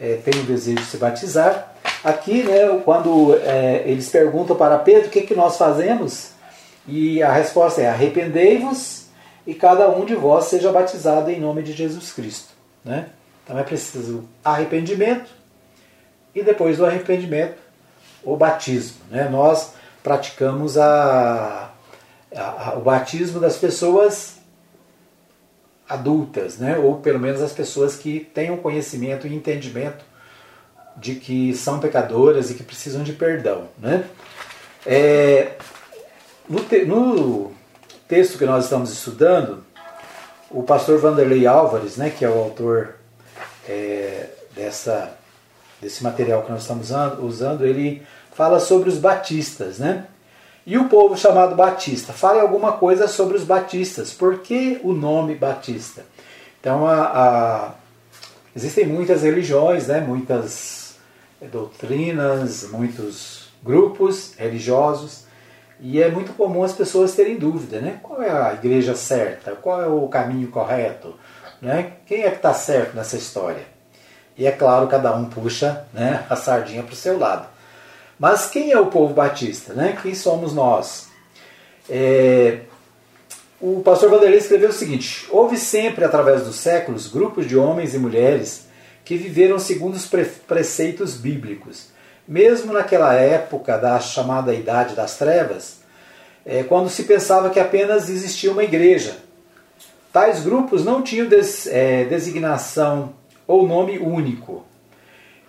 é, 0.00 0.18
têm 0.24 0.40
o 0.40 0.44
desejo 0.44 0.78
de 0.78 0.86
se 0.86 0.96
batizar. 0.96 1.72
Aqui, 2.02 2.42
né, 2.42 2.80
quando 2.84 3.34
é, 3.42 3.82
eles 3.86 4.08
perguntam 4.08 4.54
para 4.54 4.78
Pedro 4.78 5.08
o 5.08 5.10
que, 5.10 5.22
que 5.22 5.34
nós 5.34 5.56
fazemos, 5.56 6.34
e 6.86 7.22
a 7.22 7.32
resposta 7.32 7.80
é: 7.80 7.88
arrependei-vos 7.88 9.06
e 9.46 9.54
cada 9.54 9.88
um 9.88 10.04
de 10.04 10.14
vós 10.14 10.46
seja 10.46 10.70
batizado 10.70 11.30
em 11.30 11.40
nome 11.40 11.62
de 11.62 11.72
Jesus 11.72 12.12
Cristo. 12.12 12.48
Né? 12.84 13.08
Então 13.42 13.58
é 13.58 13.62
preciso 13.62 14.24
arrependimento 14.44 15.30
e 16.34 16.42
depois 16.42 16.78
do 16.78 16.86
arrependimento, 16.86 17.56
o 18.24 18.36
batismo. 18.36 18.98
Né? 19.10 19.28
Nós 19.28 19.72
praticamos 20.02 20.76
a, 20.76 21.70
a, 22.34 22.70
a, 22.70 22.74
o 22.76 22.82
batismo 22.82 23.40
das 23.40 23.56
pessoas 23.56 24.36
adultas, 25.88 26.58
né? 26.58 26.78
ou 26.78 26.96
pelo 26.96 27.18
menos 27.18 27.42
as 27.42 27.52
pessoas 27.52 27.96
que 27.96 28.20
tenham 28.20 28.56
conhecimento 28.56 29.26
e 29.26 29.34
entendimento 29.34 30.04
de 30.96 31.16
que 31.16 31.54
são 31.54 31.80
pecadoras 31.80 32.50
e 32.50 32.54
que 32.54 32.62
precisam 32.62 33.02
de 33.02 33.12
perdão. 33.12 33.68
Né? 33.78 34.04
É, 34.86 35.52
no, 36.48 36.60
te, 36.60 36.84
no, 36.84 37.52
texto 38.06 38.38
que 38.38 38.44
nós 38.44 38.64
estamos 38.64 38.92
estudando, 38.92 39.64
o 40.50 40.62
pastor 40.62 40.98
Vanderlei 40.98 41.46
Álvares, 41.46 41.96
né, 41.96 42.10
que 42.10 42.24
é 42.24 42.28
o 42.28 42.38
autor 42.38 42.96
é, 43.68 44.28
dessa, 44.54 45.16
desse 45.80 46.02
material 46.04 46.42
que 46.42 46.52
nós 46.52 46.62
estamos 46.62 46.90
usando, 47.20 47.66
ele 47.66 48.06
fala 48.34 48.60
sobre 48.60 48.88
os 48.88 48.98
batistas. 48.98 49.78
Né? 49.78 50.06
E 50.66 50.76
o 50.76 50.88
povo 50.88 51.16
chamado 51.16 51.54
Batista. 51.54 52.12
Fale 52.12 52.40
alguma 52.40 52.72
coisa 52.72 53.08
sobre 53.08 53.36
os 53.36 53.44
batistas. 53.44 54.12
Por 54.12 54.40
que 54.40 54.80
o 54.82 54.92
nome 54.92 55.34
Batista? 55.34 56.04
Então, 56.60 56.86
a, 56.86 57.02
a, 57.02 57.70
existem 58.54 58.86
muitas 58.86 59.22
religiões, 59.22 59.86
né? 59.86 60.00
muitas 60.00 60.96
doutrinas, 61.50 62.68
muitos 62.70 63.48
grupos 63.62 64.34
religiosos. 64.36 65.24
E 65.80 66.00
é 66.00 66.10
muito 66.10 66.32
comum 66.32 66.62
as 66.62 66.72
pessoas 66.72 67.14
terem 67.14 67.36
dúvida, 67.36 67.80
né? 67.80 67.98
Qual 68.02 68.22
é 68.22 68.30
a 68.30 68.54
igreja 68.54 68.94
certa? 68.94 69.52
Qual 69.52 69.82
é 69.82 69.86
o 69.86 70.06
caminho 70.08 70.48
correto? 70.48 71.14
Né? 71.60 71.94
Quem 72.06 72.22
é 72.22 72.30
que 72.30 72.36
está 72.36 72.54
certo 72.54 72.94
nessa 72.94 73.16
história? 73.16 73.66
E 74.36 74.46
é 74.46 74.52
claro, 74.52 74.86
cada 74.86 75.14
um 75.14 75.26
puxa 75.26 75.84
né, 75.92 76.24
a 76.30 76.36
sardinha 76.36 76.82
para 76.82 76.92
o 76.92 76.96
seu 76.96 77.18
lado. 77.18 77.46
Mas 78.18 78.46
quem 78.46 78.70
é 78.70 78.78
o 78.78 78.86
povo 78.86 79.14
batista? 79.14 79.72
Né? 79.72 79.98
Quem 80.00 80.14
somos 80.14 80.52
nós? 80.52 81.08
É... 81.88 82.60
O 83.60 83.80
pastor 83.80 84.10
Vanderlei 84.10 84.38
escreveu 84.38 84.70
o 84.70 84.72
seguinte: 84.72 85.26
Houve 85.30 85.56
sempre, 85.56 86.04
através 86.04 86.42
dos 86.42 86.56
séculos, 86.56 87.08
grupos 87.08 87.46
de 87.46 87.56
homens 87.56 87.94
e 87.94 87.98
mulheres 87.98 88.66
que 89.04 89.16
viveram 89.16 89.58
segundo 89.58 89.94
os 89.94 90.06
preceitos 90.06 91.14
bíblicos. 91.14 91.88
Mesmo 92.26 92.72
naquela 92.72 93.14
época 93.14 93.76
da 93.76 94.00
chamada 94.00 94.54
Idade 94.54 94.94
das 94.94 95.18
Trevas, 95.18 95.78
é, 96.44 96.62
quando 96.62 96.88
se 96.88 97.04
pensava 97.04 97.50
que 97.50 97.60
apenas 97.60 98.08
existia 98.08 98.50
uma 98.50 98.64
igreja. 98.64 99.16
Tais 100.12 100.40
grupos 100.40 100.84
não 100.84 101.02
tinham 101.02 101.26
des, 101.26 101.66
é, 101.66 102.04
designação 102.04 103.14
ou 103.46 103.66
nome 103.66 103.98
único. 103.98 104.64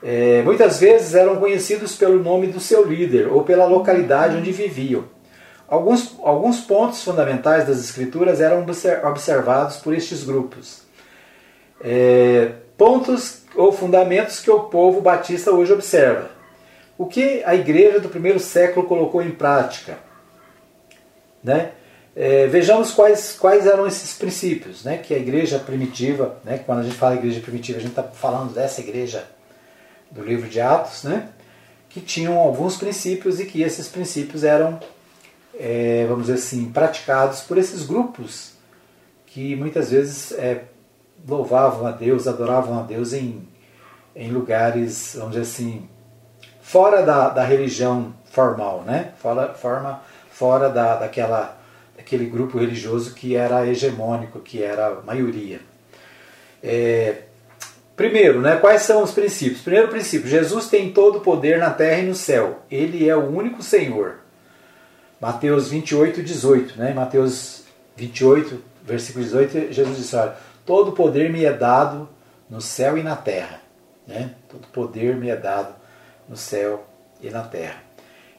É, 0.07 0.43
muitas 0.43 0.79
vezes 0.79 1.15
eram 1.15 1.37
conhecidos 1.37 1.95
pelo 1.95 2.21
nome 2.21 2.45
do 2.45 2.59
seu 2.59 2.85
líder 2.85 3.27
ou 3.27 3.43
pela 3.43 3.65
localidade 3.65 4.37
onde 4.37 4.51
viviam. 4.51 5.05
Alguns, 5.67 6.15
alguns 6.21 6.59
pontos 6.59 7.03
fundamentais 7.03 7.65
das 7.65 7.79
Escrituras 7.79 8.39
eram 8.39 8.63
observados 9.03 9.77
por 9.77 9.95
estes 9.95 10.23
grupos. 10.23 10.83
É, 11.83 12.51
pontos 12.77 13.41
ou 13.55 13.71
fundamentos 13.71 14.39
que 14.39 14.51
o 14.51 14.65
povo 14.65 15.01
batista 15.01 15.49
hoje 15.49 15.73
observa. 15.73 16.29
O 16.99 17.07
que 17.07 17.41
a 17.43 17.55
igreja 17.55 17.99
do 17.99 18.07
primeiro 18.07 18.39
século 18.39 18.85
colocou 18.85 19.23
em 19.23 19.31
prática? 19.31 19.97
Né? 21.43 21.71
É, 22.15 22.45
vejamos 22.45 22.91
quais, 22.91 23.35
quais 23.39 23.65
eram 23.65 23.87
esses 23.87 24.15
princípios 24.15 24.83
né? 24.83 24.99
que 24.99 25.15
a 25.15 25.17
igreja 25.17 25.57
primitiva, 25.57 26.37
né? 26.43 26.59
quando 26.63 26.81
a 26.81 26.83
gente 26.83 26.95
fala 26.95 27.15
igreja 27.15 27.39
primitiva, 27.39 27.79
a 27.79 27.81
gente 27.81 27.89
está 27.89 28.03
falando 28.03 28.53
dessa 28.53 28.81
igreja 28.81 29.33
do 30.11 30.23
livro 30.23 30.49
de 30.49 30.59
Atos, 30.61 31.03
né? 31.03 31.29
que 31.95 32.01
tinham 32.01 32.37
alguns 32.37 32.75
princípios 32.75 33.39
e 33.39 33.45
que 33.45 33.61
esses 33.61 33.87
princípios 33.87 34.43
eram, 34.43 34.79
é, 35.57 36.05
vamos 36.09 36.25
dizer 36.25 36.39
assim, 36.39 36.69
praticados 36.69 37.39
por 37.39 37.57
esses 37.57 37.85
grupos 37.85 38.51
que 39.25 39.55
muitas 39.55 39.91
vezes 39.91 40.33
é, 40.33 40.65
louvavam 41.25 41.87
a 41.87 41.91
Deus, 41.91 42.27
adoravam 42.27 42.79
a 42.79 42.83
Deus 42.83 43.13
em, 43.13 43.47
em 44.13 44.29
lugares, 44.29 45.15
vamos 45.15 45.31
dizer 45.31 45.43
assim, 45.43 45.87
fora 46.61 47.01
da, 47.01 47.29
da 47.29 47.45
religião 47.45 48.13
formal, 48.25 48.83
né? 48.85 49.13
fora, 49.17 49.53
forma, 49.53 50.01
fora 50.29 50.69
da, 50.69 50.97
daquela, 50.97 51.57
daquele 51.95 52.25
grupo 52.25 52.57
religioso 52.57 53.13
que 53.13 53.37
era 53.37 53.65
hegemônico, 53.65 54.41
que 54.41 54.61
era 54.61 54.87
a 54.87 55.01
maioria. 55.01 55.61
É, 56.61 57.21
Primeiro, 57.95 58.41
né, 58.41 58.57
quais 58.57 58.81
são 58.81 59.01
os 59.01 59.11
princípios? 59.11 59.61
Primeiro 59.61 59.87
princípio, 59.87 60.27
Jesus 60.27 60.67
tem 60.67 60.91
todo 60.91 61.19
o 61.19 61.21
poder 61.21 61.57
na 61.57 61.71
terra 61.71 62.01
e 62.01 62.05
no 62.05 62.15
céu. 62.15 62.63
Ele 62.69 63.07
é 63.07 63.15
o 63.15 63.29
único 63.29 63.63
Senhor. 63.63 64.17
Mateus 65.19 65.69
28, 65.69 66.21
18. 66.21 66.77
Né? 66.77 66.93
Mateus 66.93 67.63
28, 67.95 68.61
versículo 68.83 69.23
18, 69.23 69.71
Jesus 69.71 69.97
disse, 69.97 70.15
olha, 70.15 70.35
todo 70.65 70.89
o 70.89 70.91
poder 70.91 71.31
me 71.31 71.45
é 71.45 71.53
dado 71.53 72.09
no 72.49 72.59
céu 72.59 72.97
e 72.97 73.03
na 73.03 73.15
terra. 73.15 73.61
Né? 74.05 74.31
Todo 74.49 74.67
poder 74.67 75.15
me 75.15 75.29
é 75.29 75.35
dado 75.35 75.73
no 76.27 76.35
céu 76.35 76.85
e 77.21 77.29
na 77.29 77.43
terra. 77.43 77.81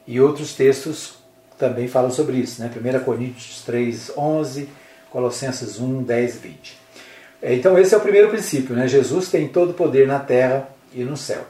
E 0.05 0.21
outros 0.21 0.53
textos 0.53 1.15
também 1.57 1.87
falam 1.87 2.11
sobre 2.11 2.37
isso, 2.37 2.61
né? 2.61 2.71
1 2.73 3.03
Coríntios 3.03 3.61
3, 3.63 4.13
11, 4.15 4.69
Colossenses 5.09 5.79
1, 5.79 6.03
10 6.03 6.35
e 6.35 6.37
20. 6.37 6.77
É, 7.41 7.53
então 7.53 7.77
esse 7.77 7.93
é 7.93 7.97
o 7.97 8.01
primeiro 8.01 8.29
princípio, 8.29 8.75
né? 8.75 8.87
Jesus 8.87 9.29
tem 9.29 9.47
todo 9.47 9.71
o 9.71 9.73
poder 9.73 10.07
na 10.07 10.19
terra 10.19 10.67
e 10.93 11.03
no 11.03 11.15
céu. 11.15 11.43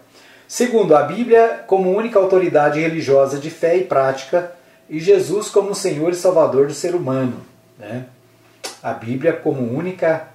Segundo, 0.48 0.96
a 0.96 1.04
Bíblia 1.04 1.64
como 1.68 1.96
única 1.96 2.20
autoridade 2.20 2.80
religiosa 2.80 3.38
de 3.38 3.50
fé 3.50 3.78
e 3.78 3.84
prática 3.84 4.52
e 4.90 5.00
Jesus 5.00 5.50
como 5.50 5.76
Senhor 5.76 6.12
e 6.12 6.16
Salvador 6.16 6.68
do 6.68 6.74
ser 6.74 6.96
humano. 6.96 7.42
Né? 7.78 8.06
A 8.82 8.94
Bíblia 8.94 9.34
como 9.34 9.62
única 9.62 10.28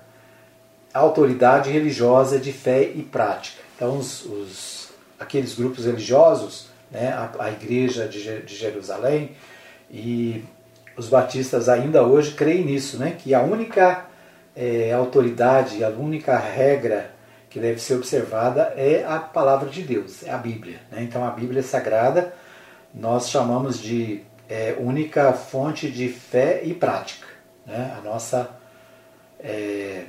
autoridade 0.92 1.70
religiosa 1.70 2.38
de 2.38 2.52
fé 2.52 2.82
e 2.82 3.02
prática. 3.02 3.62
Então, 3.74 3.96
os, 3.96 4.24
os 4.26 4.88
aqueles 5.18 5.54
grupos 5.54 5.86
religiosos, 5.86 6.66
né, 6.90 7.08
a, 7.08 7.30
a 7.38 7.50
Igreja 7.50 8.06
de, 8.06 8.42
de 8.42 8.54
Jerusalém 8.54 9.30
e 9.90 10.44
os 10.96 11.08
batistas 11.08 11.68
ainda 11.68 12.02
hoje 12.02 12.32
creem 12.32 12.64
nisso, 12.64 12.98
né, 12.98 13.16
que 13.18 13.32
a 13.32 13.40
única 13.40 14.04
é, 14.54 14.92
autoridade, 14.92 15.82
a 15.82 15.88
única 15.88 16.36
regra 16.36 17.10
que 17.48 17.60
deve 17.60 17.80
ser 17.80 17.94
observada 17.94 18.72
é 18.76 19.04
a 19.06 19.18
palavra 19.18 19.68
de 19.68 19.82
Deus, 19.82 20.22
é 20.22 20.30
a 20.30 20.38
Bíblia. 20.38 20.80
Né? 20.90 21.02
Então, 21.02 21.24
a 21.24 21.30
Bíblia 21.30 21.62
Sagrada 21.62 22.34
nós 22.94 23.30
chamamos 23.30 23.78
de 23.78 24.22
é, 24.48 24.76
única 24.78 25.32
fonte 25.32 25.90
de 25.90 26.08
fé 26.08 26.60
e 26.62 26.74
prática. 26.74 27.26
Né? 27.66 27.94
A 27.98 28.00
nossa 28.02 28.50
é, 29.40 30.04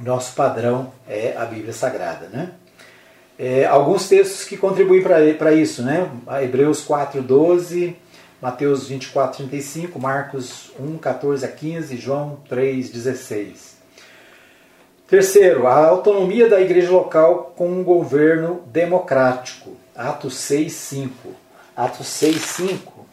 nosso 0.00 0.34
padrão 0.34 0.92
é 1.08 1.34
a 1.36 1.44
Bíblia 1.44 1.72
Sagrada. 1.72 2.28
Né? 2.28 2.52
É, 3.38 3.64
alguns 3.66 4.08
textos 4.08 4.44
que 4.44 4.56
contribuem 4.56 5.02
para 5.02 5.52
isso, 5.52 5.82
né? 5.82 6.10
Hebreus 6.42 6.82
4, 6.82 7.22
12, 7.22 7.96
Mateus 8.40 8.88
24, 8.88 9.38
35, 9.38 9.98
Marcos 9.98 10.70
1, 10.80 10.96
14 10.96 11.44
a 11.44 11.48
15, 11.48 11.96
João 11.98 12.38
3, 12.48 12.88
16. 12.88 13.76
Terceiro, 15.06 15.66
a 15.66 15.86
autonomia 15.88 16.48
da 16.48 16.60
igreja 16.60 16.90
local 16.90 17.52
com 17.56 17.68
um 17.68 17.84
governo 17.84 18.62
democrático. 18.66 19.76
Atos 19.94 20.36
6, 20.36 20.72
5. 20.72 21.34
Atos 21.76 22.06
6, 22.06 22.36
5. 22.36 23.06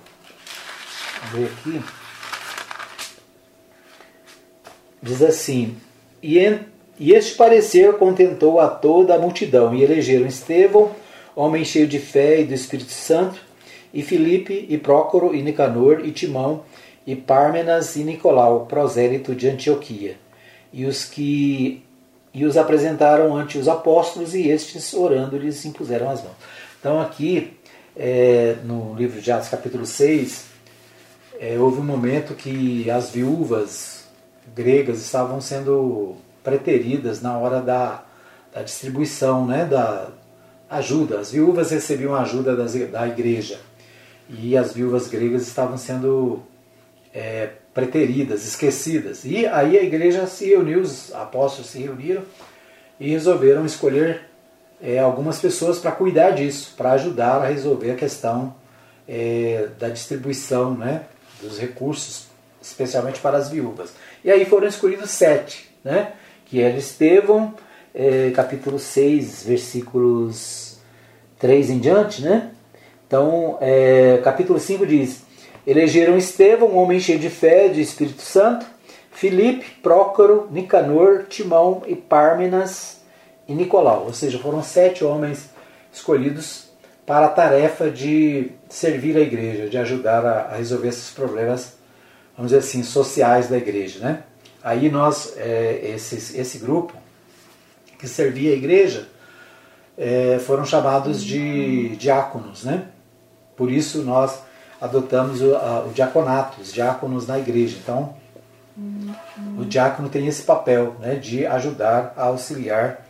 Vamos 1.31 1.39
ver 1.39 1.51
aqui. 1.51 1.83
Diz 5.01 5.21
assim: 5.21 5.75
E, 6.21 6.39
en, 6.39 6.59
e 6.97 7.13
este 7.13 7.35
parecer 7.35 7.93
contentou 7.97 8.59
a 8.59 8.67
toda 8.67 9.15
a 9.15 9.19
multidão, 9.19 9.75
e 9.75 9.83
elegeram 9.83 10.25
Estevão, 10.25 10.95
homem 11.35 11.65
cheio 11.65 11.87
de 11.87 11.99
fé 11.99 12.41
e 12.41 12.45
do 12.45 12.53
Espírito 12.53 12.91
Santo, 12.91 13.46
e 13.97 14.03
Filipe, 14.03 14.67
e 14.69 14.77
Prócoro, 14.77 15.33
e 15.33 15.41
Nicanor, 15.41 16.05
e 16.05 16.11
Timão, 16.11 16.61
e 17.03 17.15
Pármenas, 17.15 17.95
e 17.95 18.03
Nicolau, 18.03 18.67
prosélito 18.67 19.33
de 19.33 19.49
Antioquia, 19.49 20.17
e 20.71 20.85
os 20.85 21.03
que 21.03 21.83
e 22.31 22.45
os 22.45 22.57
apresentaram 22.57 23.35
ante 23.35 23.57
os 23.57 23.67
apóstolos, 23.67 24.35
e 24.35 24.49
estes, 24.49 24.93
orando, 24.93 25.35
lhes 25.35 25.65
impuseram 25.65 26.11
as 26.11 26.21
mãos. 26.21 26.35
Então, 26.79 27.01
aqui, 27.01 27.57
é, 27.95 28.57
no 28.63 28.93
livro 28.93 29.19
de 29.19 29.31
Atos, 29.31 29.49
capítulo 29.49 29.83
6, 29.83 30.45
é, 31.39 31.57
houve 31.57 31.79
um 31.79 31.83
momento 31.83 32.35
que 32.35 32.91
as 32.91 33.09
viúvas 33.09 34.03
gregas 34.55 34.99
estavam 34.99 35.41
sendo 35.41 36.17
preteridas 36.43 37.19
na 37.19 37.35
hora 37.35 37.61
da, 37.61 38.03
da 38.53 38.61
distribuição 38.61 39.47
né, 39.47 39.65
da 39.65 40.09
ajuda. 40.69 41.19
As 41.19 41.31
viúvas 41.31 41.71
recebiam 41.71 42.13
ajuda 42.13 42.55
das, 42.55 42.75
da 42.75 43.07
igreja 43.07 43.59
e 44.29 44.57
as 44.57 44.73
viúvas 44.73 45.07
gregas 45.07 45.47
estavam 45.47 45.77
sendo 45.77 46.41
é, 47.13 47.49
preteridas, 47.73 48.45
esquecidas. 48.45 49.23
E 49.23 49.45
aí 49.47 49.77
a 49.77 49.83
igreja 49.83 50.25
se 50.27 50.47
reuniu, 50.47 50.81
os 50.81 51.13
apóstolos 51.13 51.69
se 51.69 51.79
reuniram 51.79 52.23
e 52.99 53.09
resolveram 53.09 53.65
escolher 53.65 54.21
é, 54.81 54.99
algumas 54.99 55.39
pessoas 55.39 55.79
para 55.79 55.91
cuidar 55.91 56.31
disso, 56.31 56.73
para 56.75 56.93
ajudar 56.93 57.41
a 57.41 57.47
resolver 57.47 57.91
a 57.91 57.95
questão 57.95 58.55
é, 59.07 59.69
da 59.79 59.89
distribuição 59.89 60.75
né, 60.75 61.03
dos 61.41 61.59
recursos, 61.59 62.27
especialmente 62.61 63.19
para 63.19 63.37
as 63.37 63.49
viúvas. 63.49 63.91
E 64.23 64.29
aí 64.29 64.45
foram 64.45 64.67
escolhidos 64.67 65.11
sete, 65.11 65.69
né, 65.83 66.13
que 66.45 66.61
era 66.61 66.77
Estevão, 66.77 67.53
é, 67.93 68.31
capítulo 68.31 68.77
6, 68.77 69.43
versículos 69.43 70.77
3 71.39 71.71
em 71.71 71.79
diante. 71.79 72.21
Né? 72.21 72.51
Então, 73.07 73.57
é, 73.61 74.19
capítulo 74.21 74.59
5 74.59 74.85
diz: 74.85 75.23
Elegeram 75.65 76.17
Estevão, 76.17 76.67
um 76.67 76.77
homem 76.77 76.99
cheio 76.99 77.17
de 77.17 77.29
fé, 77.29 77.69
de 77.69 77.79
Espírito 77.79 78.21
Santo, 78.21 78.65
Filipe, 79.11 79.65
Prócoro, 79.81 80.49
Nicanor, 80.51 81.25
Timão 81.29 81.83
e 81.87 81.95
Pármenas 81.95 83.01
e 83.47 83.53
Nicolau, 83.53 84.03
ou 84.07 84.13
seja, 84.13 84.37
foram 84.37 84.61
sete 84.61 85.05
homens 85.05 85.49
escolhidos 85.91 86.67
para 87.05 87.27
a 87.27 87.29
tarefa 87.29 87.89
de 87.89 88.51
servir 88.67 89.15
a 89.15 89.21
igreja, 89.21 89.69
de 89.69 89.77
ajudar 89.77 90.25
a, 90.25 90.57
resolver 90.57 90.89
esses 90.89 91.09
problemas, 91.11 91.77
vamos 92.35 92.51
dizer 92.51 92.59
assim, 92.59 92.83
sociais 92.83 93.47
da 93.47 93.55
igreja. 93.55 93.99
Né? 93.99 94.23
Aí 94.61 94.89
nós, 94.89 95.33
é, 95.37 95.93
esses, 95.95 96.35
esse 96.35 96.59
grupo 96.59 96.93
que 97.97 98.05
servia 98.05 98.51
a 98.51 98.57
igreja, 98.57 99.07
é, 99.97 100.39
foram 100.39 100.65
chamados 100.65 101.23
de 101.23 101.95
diáconos. 101.95 102.65
Né? 102.65 102.89
Por 103.57 103.71
isso 103.71 104.03
nós 104.03 104.39
adotamos 104.79 105.41
o, 105.41 105.55
a, 105.55 105.83
o 105.85 105.91
diaconato, 105.91 106.61
os 106.61 106.71
diáconos 106.71 107.27
na 107.27 107.39
igreja. 107.39 107.77
Então, 107.81 108.15
o 109.57 109.65
diácono 109.65 110.07
tem 110.07 110.27
esse 110.27 110.43
papel 110.43 110.95
né, 110.99 111.15
de 111.15 111.45
ajudar 111.45 112.13
a 112.15 112.25
auxiliar 112.25 113.03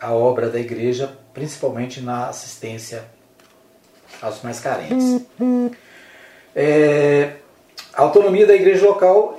a 0.00 0.12
obra 0.12 0.48
da 0.48 0.58
igreja, 0.58 1.12
principalmente 1.34 2.00
na 2.00 2.28
assistência 2.28 3.04
aos 4.22 4.42
mais 4.42 4.58
carentes. 4.58 5.22
É, 6.54 7.34
a 7.92 8.02
autonomia 8.02 8.46
da 8.46 8.54
igreja 8.54 8.86
local 8.86 9.38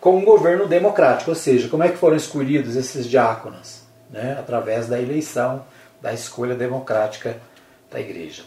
com 0.00 0.16
um 0.16 0.24
governo 0.24 0.66
democrático, 0.66 1.30
ou 1.30 1.36
seja, 1.36 1.68
como 1.68 1.82
é 1.82 1.88
que 1.90 1.98
foram 1.98 2.16
escolhidos 2.16 2.76
esses 2.76 3.06
diáconos? 3.06 3.82
Né? 4.10 4.36
Através 4.38 4.86
da 4.86 5.00
eleição, 5.00 5.64
da 6.00 6.14
escolha 6.14 6.54
democrática 6.54 7.36
da 7.90 8.00
igreja. 8.00 8.44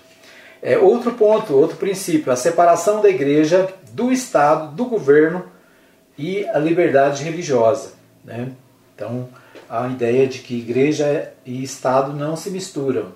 É, 0.61 0.77
outro 0.77 1.13
ponto, 1.13 1.55
outro 1.55 1.77
princípio, 1.77 2.31
a 2.31 2.35
separação 2.35 3.01
da 3.01 3.09
igreja 3.09 3.73
do 3.91 4.11
Estado, 4.11 4.75
do 4.75 4.85
governo 4.85 5.45
e 6.17 6.45
a 6.49 6.59
liberdade 6.59 7.23
religiosa. 7.23 7.93
Né? 8.25 8.51
Então, 8.93 9.29
a 9.69 9.87
ideia 9.87 10.27
de 10.27 10.39
que 10.39 10.57
igreja 10.57 11.31
e 11.45 11.63
Estado 11.63 12.11
não 12.11 12.35
se 12.35 12.49
misturam. 12.49 13.13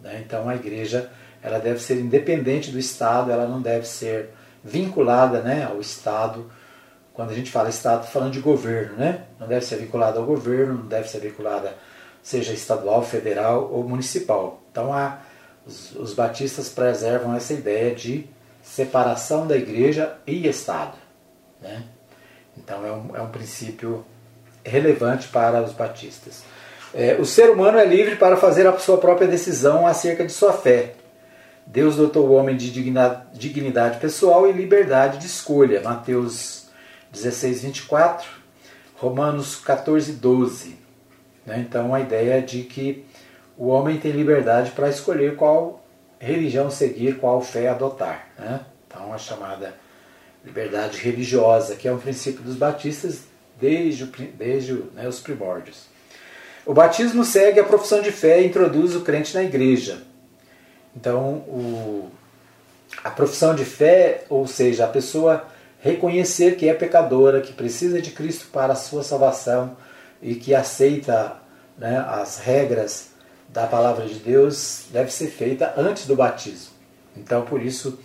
Né? 0.00 0.22
Então 0.24 0.48
a 0.48 0.54
igreja 0.54 1.10
ela 1.42 1.58
deve 1.58 1.80
ser 1.80 1.98
independente 1.98 2.70
do 2.70 2.78
Estado, 2.78 3.30
ela 3.30 3.46
não 3.46 3.60
deve 3.60 3.86
ser 3.86 4.30
vinculada 4.62 5.40
né, 5.40 5.64
ao 5.64 5.80
Estado. 5.80 6.50
Quando 7.14 7.30
a 7.30 7.34
gente 7.34 7.50
fala 7.50 7.70
Estado, 7.70 8.06
falando 8.06 8.32
de 8.32 8.40
governo, 8.40 8.96
né? 8.96 9.24
não 9.40 9.48
deve 9.48 9.64
ser 9.64 9.76
vinculada 9.76 10.18
ao 10.18 10.26
governo, 10.26 10.74
não 10.74 10.86
deve 10.86 11.08
ser 11.08 11.20
vinculada, 11.20 11.74
seja 12.22 12.52
estadual, 12.52 13.02
federal 13.02 13.70
ou 13.72 13.82
municipal. 13.88 14.62
Então 14.70 14.92
a, 14.92 15.18
os, 15.66 15.94
os 15.96 16.14
batistas 16.14 16.68
preservam 16.68 17.34
essa 17.34 17.52
ideia 17.52 17.94
de 17.94 18.26
separação 18.62 19.46
da 19.46 19.56
igreja 19.56 20.16
e 20.26 20.46
Estado. 20.46 20.96
Né? 21.60 21.82
Então 22.56 22.84
é 22.86 22.92
um, 22.92 23.16
é 23.16 23.22
um 23.22 23.30
princípio 23.30 24.04
relevante 24.64 25.28
para 25.28 25.62
os 25.62 25.72
batistas. 25.72 26.42
É, 26.92 27.16
o 27.16 27.24
ser 27.24 27.50
humano 27.50 27.78
é 27.78 27.84
livre 27.84 28.16
para 28.16 28.36
fazer 28.36 28.66
a 28.66 28.78
sua 28.78 28.98
própria 28.98 29.26
decisão 29.26 29.86
acerca 29.86 30.24
de 30.24 30.32
sua 30.32 30.52
fé. 30.52 30.94
Deus 31.66 31.96
dotou 31.96 32.28
o 32.28 32.32
homem 32.32 32.56
de 32.56 32.70
dignidade 32.70 33.98
pessoal 33.98 34.48
e 34.48 34.52
liberdade 34.52 35.18
de 35.18 35.26
escolha. 35.26 35.80
Mateus 35.80 36.66
16, 37.10 37.62
24, 37.62 38.28
Romanos 38.96 39.56
14, 39.56 40.12
12. 40.12 40.76
Né? 41.46 41.64
Então 41.68 41.94
a 41.94 42.00
ideia 42.00 42.40
de 42.40 42.62
que 42.62 43.04
o 43.56 43.68
homem 43.68 43.98
tem 43.98 44.12
liberdade 44.12 44.70
para 44.72 44.88
escolher 44.88 45.36
qual 45.36 45.84
religião 46.18 46.70
seguir, 46.70 47.18
qual 47.18 47.40
fé 47.40 47.68
adotar. 47.68 48.28
Né? 48.38 48.60
Então 48.86 49.12
a 49.12 49.18
chamada 49.18 49.74
liberdade 50.44 50.98
religiosa, 50.98 51.74
que 51.74 51.88
é 51.88 51.92
um 51.92 51.98
princípio 51.98 52.42
dos 52.42 52.56
batistas 52.56 53.22
desde, 53.60 54.04
desde 54.36 54.74
né, 54.94 55.08
os 55.08 55.20
primórdios. 55.20 55.86
O 56.66 56.74
batismo 56.74 57.24
segue 57.24 57.60
a 57.60 57.64
profissão 57.64 58.00
de 58.00 58.10
fé 58.10 58.40
e 58.40 58.46
introduz 58.46 58.94
o 58.94 59.02
crente 59.02 59.34
na 59.34 59.42
igreja. 59.42 59.98
Então, 60.96 61.34
o, 61.48 62.10
a 63.02 63.10
profissão 63.10 63.54
de 63.54 63.64
fé, 63.64 64.24
ou 64.28 64.46
seja, 64.46 64.84
a 64.84 64.88
pessoa 64.88 65.46
reconhecer 65.80 66.56
que 66.56 66.68
é 66.68 66.74
pecadora, 66.74 67.40
que 67.40 67.52
precisa 67.52 68.00
de 68.00 68.10
Cristo 68.10 68.46
para 68.52 68.72
a 68.72 68.76
sua 68.76 69.02
salvação 69.02 69.76
e 70.22 70.34
que 70.34 70.54
aceita 70.54 71.36
né, 71.76 71.98
as 72.08 72.38
regras 72.38 73.13
da 73.54 73.68
palavra 73.68 74.04
de 74.04 74.14
Deus, 74.16 74.86
deve 74.90 75.12
ser 75.12 75.28
feita 75.28 75.72
antes 75.76 76.06
do 76.06 76.16
batismo. 76.16 76.72
Então, 77.16 77.42
por 77.42 77.62
isso, 77.62 77.96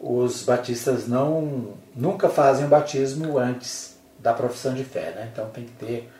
os 0.00 0.42
batistas 0.42 1.06
não 1.06 1.74
nunca 1.94 2.30
fazem 2.30 2.64
o 2.64 2.68
batismo 2.68 3.36
antes 3.36 3.94
da 4.18 4.32
profissão 4.32 4.72
de 4.72 4.84
fé, 4.84 5.12
né? 5.14 5.28
Então 5.30 5.50
tem 5.50 5.64
que 5.64 5.72
ter 5.72 6.10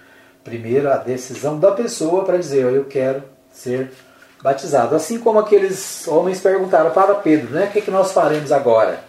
primeiro 0.44 0.92
a 0.92 0.98
decisão 0.98 1.58
da 1.58 1.72
pessoa 1.72 2.22
para 2.22 2.36
dizer 2.36 2.64
eu 2.64 2.84
quero 2.84 3.22
ser 3.50 3.90
batizado. 4.42 4.94
Assim 4.94 5.18
como 5.18 5.38
aqueles 5.38 6.06
homens 6.06 6.40
perguntaram 6.40 6.90
para 6.90 7.14
Pedro, 7.14 7.54
né? 7.54 7.64
O 7.64 7.70
que, 7.70 7.80
que 7.80 7.90
nós 7.90 8.12
faremos 8.12 8.52
agora? 8.52 9.00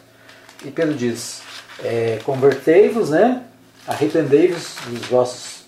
E 0.63 0.71
Pedro 0.71 0.95
diz: 0.95 1.41
é, 1.83 2.19
convertei-vos, 2.23 3.09
né? 3.09 3.43
Arrependei-vos 3.85 4.77
dos 4.87 5.07
vossos 5.07 5.65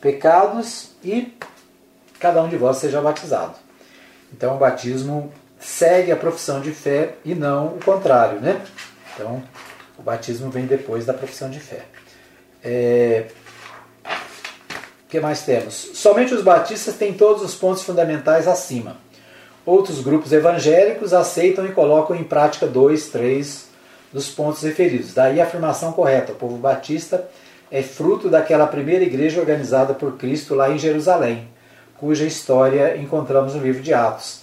pecados 0.00 0.92
e 1.04 1.34
cada 2.24 2.42
um 2.42 2.48
de 2.48 2.56
vós 2.56 2.78
seja 2.78 3.02
batizado. 3.02 3.52
Então 4.32 4.56
o 4.56 4.58
batismo 4.58 5.30
segue 5.60 6.10
a 6.10 6.16
profissão 6.16 6.58
de 6.58 6.70
fé 6.70 7.16
e 7.22 7.34
não 7.34 7.66
o 7.66 7.84
contrário, 7.84 8.40
né? 8.40 8.62
Então 9.12 9.42
o 9.98 10.02
batismo 10.02 10.50
vem 10.50 10.64
depois 10.64 11.04
da 11.04 11.12
profissão 11.12 11.50
de 11.50 11.60
fé. 11.60 11.82
É... 12.64 13.26
O 14.06 15.08
que 15.10 15.20
mais 15.20 15.42
temos? 15.42 15.90
Somente 15.92 16.32
os 16.32 16.42
batistas 16.42 16.96
têm 16.96 17.12
todos 17.12 17.42
os 17.42 17.54
pontos 17.54 17.82
fundamentais 17.82 18.48
acima. 18.48 18.96
Outros 19.66 20.00
grupos 20.00 20.32
evangélicos 20.32 21.12
aceitam 21.12 21.66
e 21.66 21.72
colocam 21.72 22.16
em 22.16 22.24
prática 22.24 22.66
dois, 22.66 23.08
três 23.08 23.66
dos 24.10 24.30
pontos 24.30 24.62
referidos. 24.62 25.12
Daí 25.12 25.42
a 25.42 25.44
afirmação 25.44 25.92
correta: 25.92 26.32
o 26.32 26.36
povo 26.36 26.56
batista 26.56 27.28
é 27.70 27.82
fruto 27.82 28.30
daquela 28.30 28.66
primeira 28.66 29.04
igreja 29.04 29.40
organizada 29.40 29.92
por 29.92 30.16
Cristo 30.16 30.54
lá 30.54 30.70
em 30.70 30.78
Jerusalém, 30.78 31.48
cuja 31.98 32.24
história 32.24 32.96
encontramos 32.96 33.54
no 33.54 33.62
livro 33.62 33.82
de 33.82 33.92
Atos. 33.92 34.42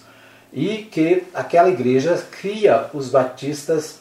E 0.54 0.90
que 0.92 1.24
aquela 1.34 1.70
igreja 1.70 2.22
cria 2.30 2.90
os 2.94 3.10
batistas. 3.10 4.00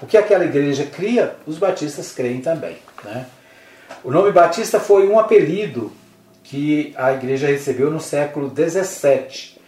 O 0.00 0.06
que 0.06 0.16
aquela 0.16 0.44
igreja 0.44 0.86
cria, 0.86 1.36
os 1.46 1.58
batistas 1.58 2.12
creem 2.12 2.40
também. 2.40 2.78
Né? 3.04 3.26
O 4.02 4.10
nome 4.10 4.32
Batista 4.32 4.80
foi 4.80 5.08
um 5.08 5.18
apelido 5.18 5.92
que 6.42 6.94
a 6.96 7.12
igreja 7.12 7.46
recebeu 7.46 7.90
no 7.90 8.00
século 8.00 8.48
17. 8.48 9.60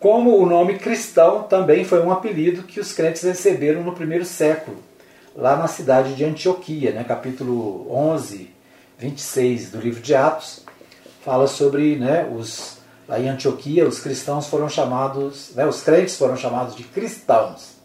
Como 0.00 0.38
o 0.38 0.46
nome 0.46 0.78
cristão 0.78 1.42
também 1.42 1.84
foi 1.84 2.00
um 2.00 2.10
apelido 2.10 2.62
que 2.62 2.80
os 2.80 2.92
crentes 2.92 3.22
receberam 3.22 3.82
no 3.82 3.92
primeiro 3.92 4.24
século, 4.24 4.78
lá 5.34 5.56
na 5.56 5.66
cidade 5.66 6.14
de 6.14 6.24
Antioquia, 6.24 6.92
né, 6.92 7.04
capítulo 7.04 7.92
11, 7.92 8.50
26 8.96 9.70
do 9.70 9.80
livro 9.80 10.00
de 10.00 10.14
Atos, 10.14 10.64
fala 11.28 11.46
sobre 11.46 11.96
né, 11.96 12.26
os 12.34 12.78
lá 13.06 13.20
em 13.20 13.28
Antioquia 13.28 13.86
os 13.86 14.00
cristãos 14.00 14.46
foram 14.46 14.66
chamados, 14.66 15.50
né, 15.54 15.66
os 15.66 15.82
crentes 15.82 16.16
foram 16.16 16.38
chamados 16.38 16.74
de 16.74 16.84
cristãos. 16.84 17.76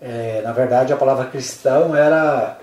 É, 0.00 0.40
na 0.42 0.52
verdade, 0.52 0.90
a 0.90 0.96
palavra 0.96 1.26
cristão 1.26 1.94
era 1.94 2.58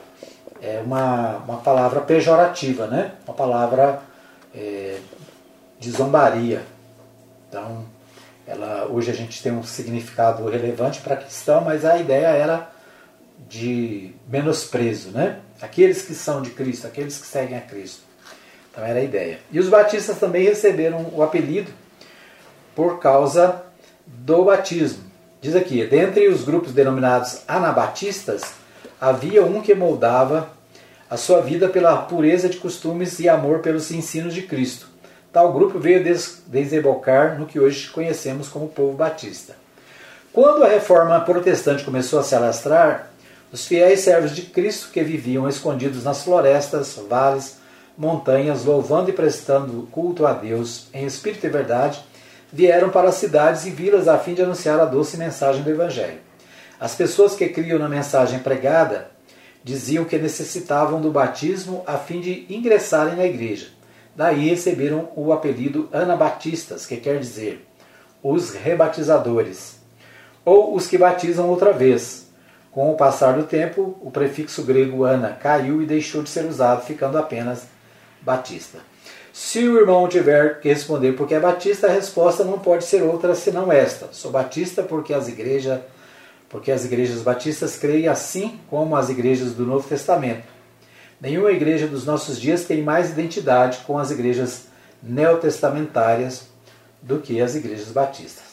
é 0.62 0.82
uma, 0.84 1.38
uma 1.38 1.58
palavra 1.58 2.02
pejorativa, 2.02 2.88
né? 2.88 3.14
uma 3.26 3.36
palavra 3.36 4.02
é, 4.54 4.98
de 5.80 5.92
zombaria. 5.92 6.64
Então, 7.48 7.86
ela, 8.48 8.88
hoje 8.90 9.12
a 9.12 9.14
gente 9.14 9.42
tem 9.44 9.52
um 9.52 9.64
significado 9.64 10.50
relevante 10.50 11.02
para 11.02 11.16
cristão, 11.16 11.62
mas 11.62 11.86
a 11.86 11.98
ideia 11.98 12.28
era 12.28 12.70
de 13.48 14.14
menosprezo, 14.28 15.12
né? 15.12 15.40
Aqueles 15.62 16.02
que 16.02 16.14
são 16.14 16.42
de 16.42 16.50
Cristo, 16.50 16.88
aqueles 16.88 17.20
que 17.20 17.28
seguem 17.28 17.58
a 17.58 17.62
Cristo. 17.62 18.09
Então 18.80 18.88
era 18.88 19.00
a 19.00 19.04
ideia. 19.04 19.40
E 19.52 19.60
os 19.60 19.68
batistas 19.68 20.18
também 20.18 20.46
receberam 20.46 21.12
o 21.14 21.22
apelido 21.22 21.70
por 22.74 22.98
causa 23.00 23.62
do 24.08 24.46
batismo. 24.46 25.04
Diz 25.42 25.54
aqui, 25.54 25.86
dentre 25.86 26.30
os 26.30 26.46
grupos 26.46 26.72
denominados 26.72 27.42
anabatistas, 27.46 28.42
havia 29.00 29.44
um 29.44 29.62
que 29.62 29.76
moldava 29.76 30.50
a 31.10 31.18
sua 31.18 31.42
vida 31.42 31.68
pela 31.68 31.98
pureza 32.04 32.48
de 32.48 32.56
costumes 32.56 33.20
e 33.20 33.28
amor 33.28 33.60
pelos 33.60 33.92
ensinos 33.92 34.34
de 34.34 34.44
Cristo. 34.44 34.88
Tal 35.34 35.52
grupo 35.52 35.78
veio 35.78 36.02
des 36.02 36.42
desembocar 36.48 37.38
no 37.38 37.48
que 37.48 37.60
hoje 37.60 37.90
conhecemos 37.90 38.48
como 38.48 38.70
povo 38.70 38.94
batista. 38.94 39.58
Quando 40.32 40.64
a 40.64 40.70
reforma 40.70 41.20
protestante 41.20 41.84
começou 41.84 42.20
a 42.20 42.24
se 42.24 42.34
alastrar, 42.34 43.12
os 43.52 43.68
fiéis 43.68 44.00
servos 44.00 44.34
de 44.34 44.44
Cristo 44.44 44.90
que 44.94 45.04
viviam 45.04 45.50
escondidos 45.50 46.06
nas 46.06 46.24
florestas, 46.24 46.98
vales, 47.10 47.59
montanhas, 48.00 48.64
louvando 48.64 49.10
e 49.10 49.14
prestando 49.14 49.86
culto 49.92 50.26
a 50.26 50.32
Deus 50.32 50.88
em 50.94 51.06
espírito 51.06 51.46
e 51.46 51.50
verdade, 51.50 52.02
vieram 52.52 52.90
para 52.90 53.10
as 53.10 53.16
cidades 53.16 53.66
e 53.66 53.72
vilas 53.72 54.08
a 54.08 54.18
fim 54.18 54.34
de 54.34 54.42
anunciar 54.42 54.80
a 54.80 54.86
doce 54.86 55.18
mensagem 55.18 55.62
do 55.62 55.70
Evangelho. 55.70 56.20
As 56.80 56.96
pessoas 56.96 57.36
que 57.36 57.50
criam 57.50 57.78
na 57.78 57.90
mensagem 57.90 58.40
pregada 58.40 59.12
diziam 59.62 60.06
que 60.06 60.18
necessitavam 60.18 61.02
do 61.02 61.12
batismo 61.12 61.84
a 61.86 61.98
fim 61.98 62.22
de 62.22 62.46
ingressarem 62.50 63.18
na 63.18 63.26
igreja. 63.26 63.68
Daí 64.16 64.50
receberam 64.50 65.10
o 65.14 65.34
apelido 65.34 65.90
anabatistas, 65.92 66.86
que 66.86 66.96
quer 66.96 67.20
dizer 67.20 67.68
os 68.24 68.54
rebatizadores, 68.54 69.78
ou 70.46 70.74
os 70.74 70.88
que 70.88 70.98
batizam 70.98 71.50
outra 71.50 71.74
vez. 71.74 72.30
Com 72.72 72.92
o 72.92 72.96
passar 72.96 73.34
do 73.34 73.44
tempo, 73.44 73.98
o 74.02 74.10
prefixo 74.10 74.64
grego 74.64 75.04
ana 75.04 75.32
caiu 75.32 75.82
e 75.82 75.86
deixou 75.86 76.24
de 76.24 76.30
ser 76.30 76.46
usado, 76.46 76.86
ficando 76.86 77.18
apenas 77.18 77.68
batista. 78.22 78.80
Se 79.32 79.60
o 79.68 79.80
irmão 79.80 80.08
tiver 80.08 80.60
que 80.60 80.68
responder 80.70 81.14
porque 81.14 81.34
é 81.34 81.40
batista, 81.40 81.88
a 81.88 81.92
resposta 81.92 82.44
não 82.44 82.60
pode 82.60 82.84
ser 82.84 83.04
outra 83.04 83.36
senão 83.36 83.72
esta: 83.72 84.10
sou 84.12 84.32
batista 84.32 84.84
porque 84.84 85.14
as 85.14 85.28
igrejas 85.28 85.80
porque 86.50 86.72
as 86.72 86.84
igrejas 86.84 87.22
batistas 87.22 87.78
creem 87.78 88.08
assim 88.08 88.60
como 88.70 88.96
as 88.96 89.10
igrejas 89.10 89.54
do 89.54 89.66
Novo 89.66 89.88
Testamento. 89.88 90.44
Nenhuma 91.22 91.52
igreja 91.52 91.86
dos 91.86 92.06
nossos 92.06 92.40
dias 92.40 92.66
tem 92.66 92.82
mais 92.82 93.12
identidade 93.12 93.80
com 93.86 94.00
as 94.00 94.10
igrejas 94.10 94.64
neotestamentárias 95.02 96.48
do 97.02 97.20
que 97.20 97.40
as 97.40 97.56
igrejas 97.56 97.90
batistas. 97.90 98.44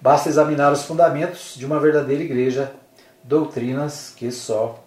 Basta 0.00 0.28
examinar 0.28 0.72
os 0.72 0.82
fundamentos 0.82 1.54
de 1.56 1.66
uma 1.66 1.80
verdadeira 1.80 2.22
igreja, 2.22 2.72
doutrinas 3.24 4.12
que 4.16 4.30
só 4.30 4.82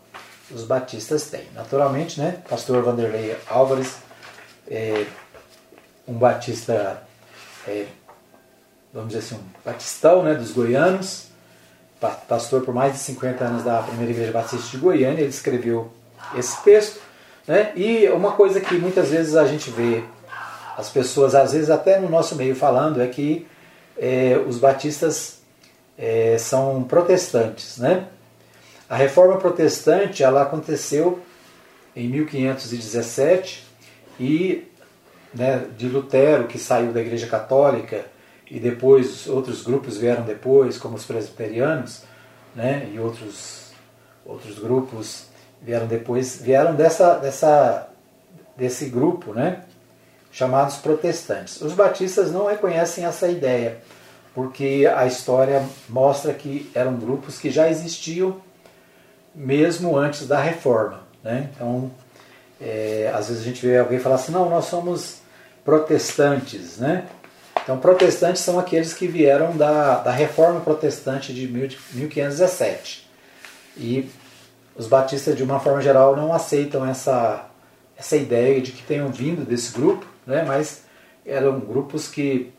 os 0.51 0.63
batistas 0.63 1.29
têm. 1.29 1.47
Naturalmente, 1.53 2.19
né, 2.19 2.41
pastor 2.49 2.83
Vanderlei 2.83 3.35
Álvares, 3.47 3.97
é 4.69 5.05
um 6.07 6.13
batista, 6.13 7.01
é, 7.67 7.85
vamos 8.93 9.09
dizer 9.09 9.19
assim, 9.19 9.35
um 9.35 9.63
batistão 9.63 10.23
né, 10.23 10.33
dos 10.33 10.51
goianos, 10.51 11.27
pastor 12.27 12.61
por 12.63 12.73
mais 12.73 12.93
de 12.93 12.99
50 12.99 13.43
anos 13.43 13.63
da 13.63 13.81
primeira 13.81 14.11
igreja 14.11 14.31
batista 14.31 14.69
de 14.69 14.77
Goiânia, 14.77 15.21
ele 15.21 15.29
escreveu 15.29 15.91
esse 16.35 16.61
texto. 16.63 16.99
Né? 17.47 17.71
E 17.75 18.07
uma 18.09 18.33
coisa 18.33 18.59
que 18.59 18.75
muitas 18.75 19.09
vezes 19.09 19.35
a 19.35 19.45
gente 19.45 19.69
vê 19.71 20.03
as 20.77 20.89
pessoas, 20.89 21.33
às 21.33 21.53
vezes 21.53 21.69
até 21.69 21.99
no 21.99 22.09
nosso 22.09 22.35
meio 22.35 22.55
falando, 22.55 23.01
é 23.01 23.07
que 23.07 23.47
é, 23.97 24.37
os 24.45 24.57
batistas 24.57 25.39
é, 25.97 26.37
são 26.37 26.83
protestantes. 26.83 27.77
Né? 27.77 28.07
A 28.89 28.95
reforma 28.95 29.37
protestante 29.37 30.21
ela 30.21 30.41
aconteceu 30.41 31.21
em 31.95 32.07
1517 32.09 33.64
e 34.19 34.71
né, 35.33 35.65
de 35.77 35.87
Lutero, 35.87 36.47
que 36.47 36.57
saiu 36.57 36.93
da 36.93 37.01
Igreja 37.01 37.27
Católica 37.27 38.05
e 38.49 38.59
depois 38.59 39.27
outros 39.27 39.63
grupos 39.63 39.97
vieram 39.97 40.23
depois, 40.23 40.77
como 40.77 40.95
os 40.95 41.05
presbiterianos, 41.05 42.03
né, 42.55 42.89
e 42.93 42.99
outros, 42.99 43.71
outros 44.25 44.59
grupos 44.59 45.27
vieram 45.61 45.87
depois, 45.87 46.39
vieram 46.41 46.75
dessa, 46.75 47.15
dessa, 47.15 47.89
desse 48.55 48.85
grupo, 48.85 49.33
né, 49.33 49.63
chamados 50.31 50.77
protestantes. 50.77 51.61
Os 51.61 51.73
batistas 51.73 52.31
não 52.31 52.45
reconhecem 52.45 53.05
essa 53.05 53.27
ideia, 53.27 53.79
porque 54.33 54.89
a 54.95 55.05
história 55.05 55.65
mostra 55.89 56.33
que 56.33 56.69
eram 56.73 56.95
grupos 56.95 57.39
que 57.39 57.49
já 57.49 57.69
existiam 57.69 58.41
mesmo 59.33 59.97
antes 59.97 60.27
da 60.27 60.39
reforma. 60.39 61.01
Né? 61.23 61.49
Então, 61.53 61.91
é, 62.59 63.11
às 63.13 63.27
vezes 63.27 63.41
a 63.41 63.45
gente 63.45 63.65
vê 63.65 63.77
alguém 63.77 63.99
falar 63.99 64.15
assim, 64.15 64.31
não, 64.31 64.49
nós 64.49 64.65
somos 64.65 65.17
protestantes, 65.63 66.77
né? 66.77 67.05
Então, 67.63 67.77
protestantes 67.79 68.43
são 68.43 68.59
aqueles 68.59 68.93
que 68.93 69.07
vieram 69.07 69.57
da, 69.57 69.99
da 69.99 70.11
reforma 70.11 70.59
protestante 70.59 71.33
de 71.33 71.47
1517. 71.47 73.09
E 73.75 74.09
os 74.75 74.87
batistas, 74.87 75.35
de 75.35 75.43
uma 75.43 75.59
forma 75.59 75.81
geral, 75.81 76.15
não 76.15 76.33
aceitam 76.33 76.85
essa, 76.85 77.49
essa 77.97 78.15
ideia 78.15 78.61
de 78.61 78.71
que 78.71 78.83
tenham 78.83 79.09
vindo 79.09 79.43
desse 79.45 79.71
grupo, 79.71 80.05
né? 80.27 80.43
mas 80.45 80.83
eram 81.25 81.59
grupos 81.59 82.07
que 82.07 82.53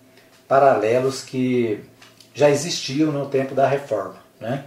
paralelos 0.48 1.22
que 1.22 1.84
já 2.34 2.50
existiam 2.50 3.12
no 3.12 3.26
tempo 3.26 3.54
da 3.54 3.68
reforma 3.68 4.16
né? 4.40 4.64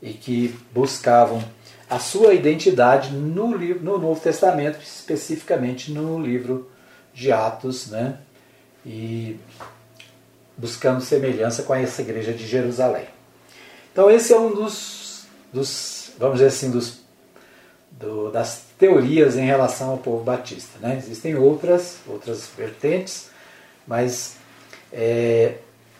e 0.00 0.12
que 0.12 0.54
buscavam 0.72 1.42
a 1.88 1.98
sua 1.98 2.34
identidade 2.34 3.12
no, 3.12 3.54
livro, 3.54 3.84
no 3.84 3.98
Novo 3.98 4.20
Testamento, 4.20 4.78
especificamente 4.82 5.92
no 5.92 6.20
livro 6.20 6.70
de 7.12 7.30
Atos, 7.30 7.88
né? 7.88 8.18
e 8.84 9.38
buscando 10.56 11.00
semelhança 11.00 11.62
com 11.62 11.74
essa 11.74 12.02
igreja 12.02 12.32
de 12.32 12.46
Jerusalém. 12.46 13.06
Então 13.92 14.10
esse 14.10 14.32
é 14.32 14.38
um 14.38 14.54
dos 14.54 15.26
dos 15.52 16.04
vamos 16.18 16.38
dizer 16.38 16.48
assim, 16.48 16.70
dos, 16.70 17.00
do, 17.90 18.30
das 18.30 18.62
teorias 18.78 19.36
em 19.36 19.44
relação 19.44 19.90
ao 19.90 19.98
povo 19.98 20.24
batista. 20.24 20.78
Né? 20.80 20.96
Existem 20.96 21.34
outras, 21.34 21.98
outras 22.06 22.48
vertentes, 22.56 23.30
mas 23.86 24.36
é, 24.92 25.56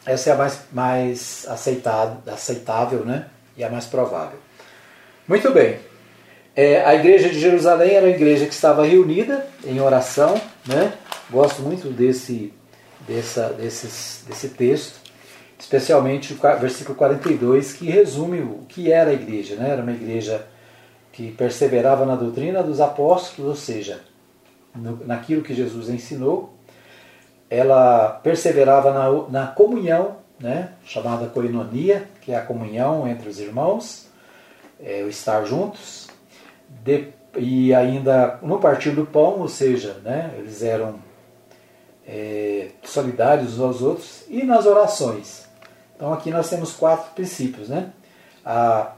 essa 0.06 0.30
é 0.30 0.32
a 0.32 0.36
mais, 0.36 0.60
mais 0.72 1.46
aceitável, 1.48 2.18
aceitável 2.32 3.04
né? 3.04 3.28
e 3.56 3.64
a 3.64 3.70
mais 3.70 3.86
provável. 3.86 4.38
Muito 5.26 5.50
bem. 5.50 5.78
É, 6.54 6.84
a 6.84 6.94
igreja 6.94 7.30
de 7.30 7.40
Jerusalém 7.40 7.94
era 7.94 8.06
uma 8.06 8.14
igreja 8.14 8.44
que 8.44 8.52
estava 8.52 8.84
reunida 8.84 9.46
em 9.64 9.80
oração. 9.80 10.38
Né? 10.66 10.92
Gosto 11.30 11.62
muito 11.62 11.88
desse, 11.88 12.52
dessa, 13.08 13.48
desses, 13.48 14.22
desse 14.28 14.50
texto, 14.50 15.00
especialmente 15.58 16.34
o 16.34 16.58
versículo 16.58 16.94
42, 16.94 17.72
que 17.72 17.86
resume 17.86 18.40
o 18.40 18.66
que 18.68 18.92
era 18.92 19.10
a 19.10 19.14
igreja. 19.14 19.56
Né? 19.56 19.70
Era 19.70 19.82
uma 19.82 19.92
igreja 19.92 20.46
que 21.10 21.32
perseverava 21.32 22.04
na 22.04 22.16
doutrina 22.16 22.62
dos 22.62 22.78
apóstolos, 22.78 23.48
ou 23.48 23.56
seja, 23.56 24.00
no, 24.74 25.06
naquilo 25.06 25.42
que 25.42 25.54
Jesus 25.54 25.88
ensinou. 25.88 26.52
Ela 27.48 28.20
perseverava 28.22 28.92
na, 28.92 29.28
na 29.30 29.46
comunhão, 29.46 30.18
né? 30.38 30.72
chamada 30.84 31.28
coinonia, 31.28 32.06
que 32.20 32.30
é 32.30 32.36
a 32.36 32.42
comunhão 32.42 33.08
entre 33.08 33.26
os 33.26 33.40
irmãos, 33.40 34.03
é, 34.84 35.02
o 35.02 35.08
estar 35.08 35.44
juntos. 35.44 36.08
De, 36.68 37.08
e 37.36 37.74
ainda 37.74 38.38
no 38.42 38.58
partir 38.58 38.90
do 38.90 39.06
pão, 39.06 39.40
ou 39.40 39.48
seja, 39.48 39.94
né? 40.04 40.34
eles 40.38 40.62
eram 40.62 41.00
é, 42.06 42.68
solidários 42.82 43.54
uns 43.54 43.60
aos 43.60 43.82
outros, 43.82 44.24
e 44.28 44.44
nas 44.44 44.66
orações. 44.66 45.48
Então 45.96 46.12
aqui 46.12 46.30
nós 46.30 46.48
temos 46.50 46.72
quatro 46.72 47.12
princípios, 47.14 47.68
né? 47.68 47.90
A 48.44 48.92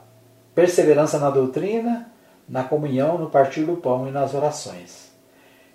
perseverança 0.55 1.18
na 1.18 1.31
doutrina, 1.31 2.11
na 2.49 2.64
comunhão, 2.64 3.18
no 3.18 3.31
partir 3.31 3.64
do 3.64 3.77
pão 3.77 4.09
e 4.09 4.11
nas 4.11 4.35
orações. 4.35 5.07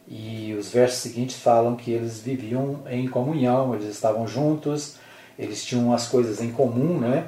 E 0.08 0.54
os 0.60 0.72
versos 0.72 1.00
seguintes 1.00 1.38
falam 1.38 1.76
que 1.76 1.92
eles 1.92 2.20
viviam 2.20 2.82
em 2.90 3.08
comunhão, 3.08 3.74
eles 3.74 3.88
estavam 3.88 4.28
juntos, 4.28 4.98
eles 5.38 5.64
tinham 5.64 5.94
as 5.94 6.08
coisas 6.08 6.42
em 6.42 6.52
comum, 6.52 7.00
né? 7.00 7.28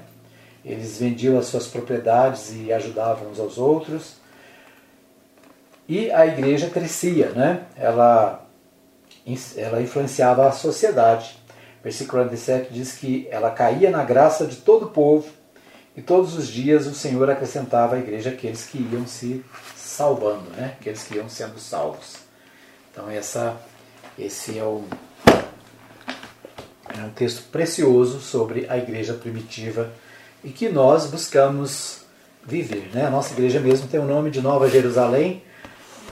Eles 0.63 0.97
vendiam 0.97 1.37
as 1.37 1.47
suas 1.47 1.67
propriedades 1.67 2.53
e 2.53 2.71
ajudavam 2.71 3.29
uns 3.29 3.39
aos 3.39 3.57
outros. 3.57 4.15
E 5.87 6.09
a 6.11 6.25
igreja 6.25 6.69
crescia, 6.69 7.29
né? 7.31 7.65
Ela, 7.75 8.47
ela 9.57 9.81
influenciava 9.81 10.47
a 10.47 10.51
sociedade. 10.51 11.37
Versículo 11.83 12.23
47 12.23 12.73
diz 12.73 12.93
que 12.93 13.27
ela 13.29 13.51
caía 13.51 13.91
na 13.91 14.03
graça 14.03 14.47
de 14.47 14.55
todo 14.55 14.85
o 14.85 14.89
povo 14.89 15.27
e 15.95 16.01
todos 16.01 16.35
os 16.35 16.47
dias 16.47 16.87
o 16.87 16.95
Senhor 16.95 17.29
acrescentava 17.29 17.95
à 17.95 17.99
igreja 17.99 18.29
aqueles 18.29 18.65
que 18.65 18.77
iam 18.91 19.05
se 19.05 19.43
salvando, 19.75 20.49
né? 20.51 20.75
aqueles 20.79 21.03
que 21.03 21.15
iam 21.15 21.27
sendo 21.27 21.59
salvos. 21.59 22.15
Então 22.89 23.09
essa, 23.11 23.57
esse 24.17 24.57
é 24.57 24.63
um, 24.63 24.85
é 26.97 27.01
um 27.01 27.09
texto 27.09 27.49
precioso 27.51 28.21
sobre 28.21 28.65
a 28.69 28.77
igreja 28.77 29.13
primitiva 29.13 29.91
e 30.43 30.49
que 30.49 30.69
nós 30.69 31.05
buscamos 31.07 32.01
viver. 32.45 32.89
Né? 32.93 33.05
A 33.05 33.09
nossa 33.09 33.33
igreja 33.33 33.59
mesmo 33.59 33.87
tem 33.87 33.99
o 33.99 34.05
nome 34.05 34.29
de 34.29 34.41
Nova 34.41 34.69
Jerusalém, 34.69 35.41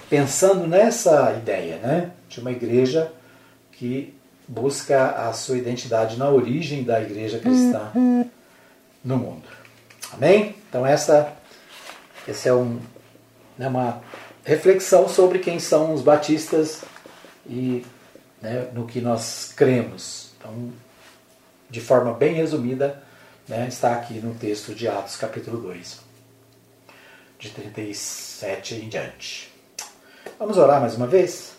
pensando 0.10 0.68
nessa 0.68 1.34
ideia 1.34 1.78
né? 1.78 2.12
de 2.30 2.40
uma 2.40 2.52
igreja 2.52 3.12
que 3.72 4.14
busca 4.48 5.28
a 5.28 5.34
sua 5.34 5.58
identidade 5.58 6.18
na 6.18 6.30
origem 6.30 6.84
da 6.84 7.02
igreja 7.02 7.40
cristã 7.40 7.92
no 9.04 9.18
mundo. 9.18 9.44
Amém? 10.14 10.56
Então 10.70 10.86
essa, 10.86 11.34
essa 12.28 12.50
é 12.50 12.54
um, 12.54 12.80
né, 13.58 13.68
uma 13.68 14.02
reflexão 14.44 15.08
sobre 15.08 15.40
quem 15.40 15.60
são 15.60 15.94
os 15.94 16.02
batistas 16.02 16.82
e 17.46 17.86
né, 18.42 18.68
no 18.74 18.86
que 18.86 19.00
nós 19.00 19.54
cremos. 19.56 20.32
Então, 20.38 20.72
de 21.70 21.80
forma 21.80 22.14
bem 22.14 22.34
resumida, 22.34 23.02
né, 23.52 23.68
está 23.68 23.94
aqui 23.94 24.14
no 24.14 24.34
texto 24.34 24.74
de 24.74 24.88
Atos 24.88 25.18
capítulo 25.18 25.58
2, 25.58 26.00
de 27.38 27.50
37 27.50 28.76
em 28.76 28.88
diante. 28.88 29.52
Vamos 30.40 30.58
orar 30.58 30.80
mais 30.80 30.96
uma 30.96 31.06
vez? 31.06 31.52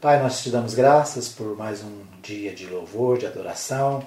Pai, 0.00 0.20
nós 0.20 0.42
te 0.42 0.50
damos 0.50 0.74
graças 0.74 1.28
por 1.28 1.56
mais 1.56 1.84
um 1.84 2.02
dia 2.20 2.52
de 2.52 2.66
louvor, 2.66 3.16
de 3.16 3.26
adoração. 3.26 4.04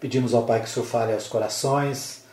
Pedimos 0.00 0.34
ao 0.34 0.44
Pai 0.44 0.58
que 0.58 0.66
o 0.66 0.68
Senhor 0.68 0.84
fale 0.84 1.12
aos 1.12 1.28
corações, 1.28 2.24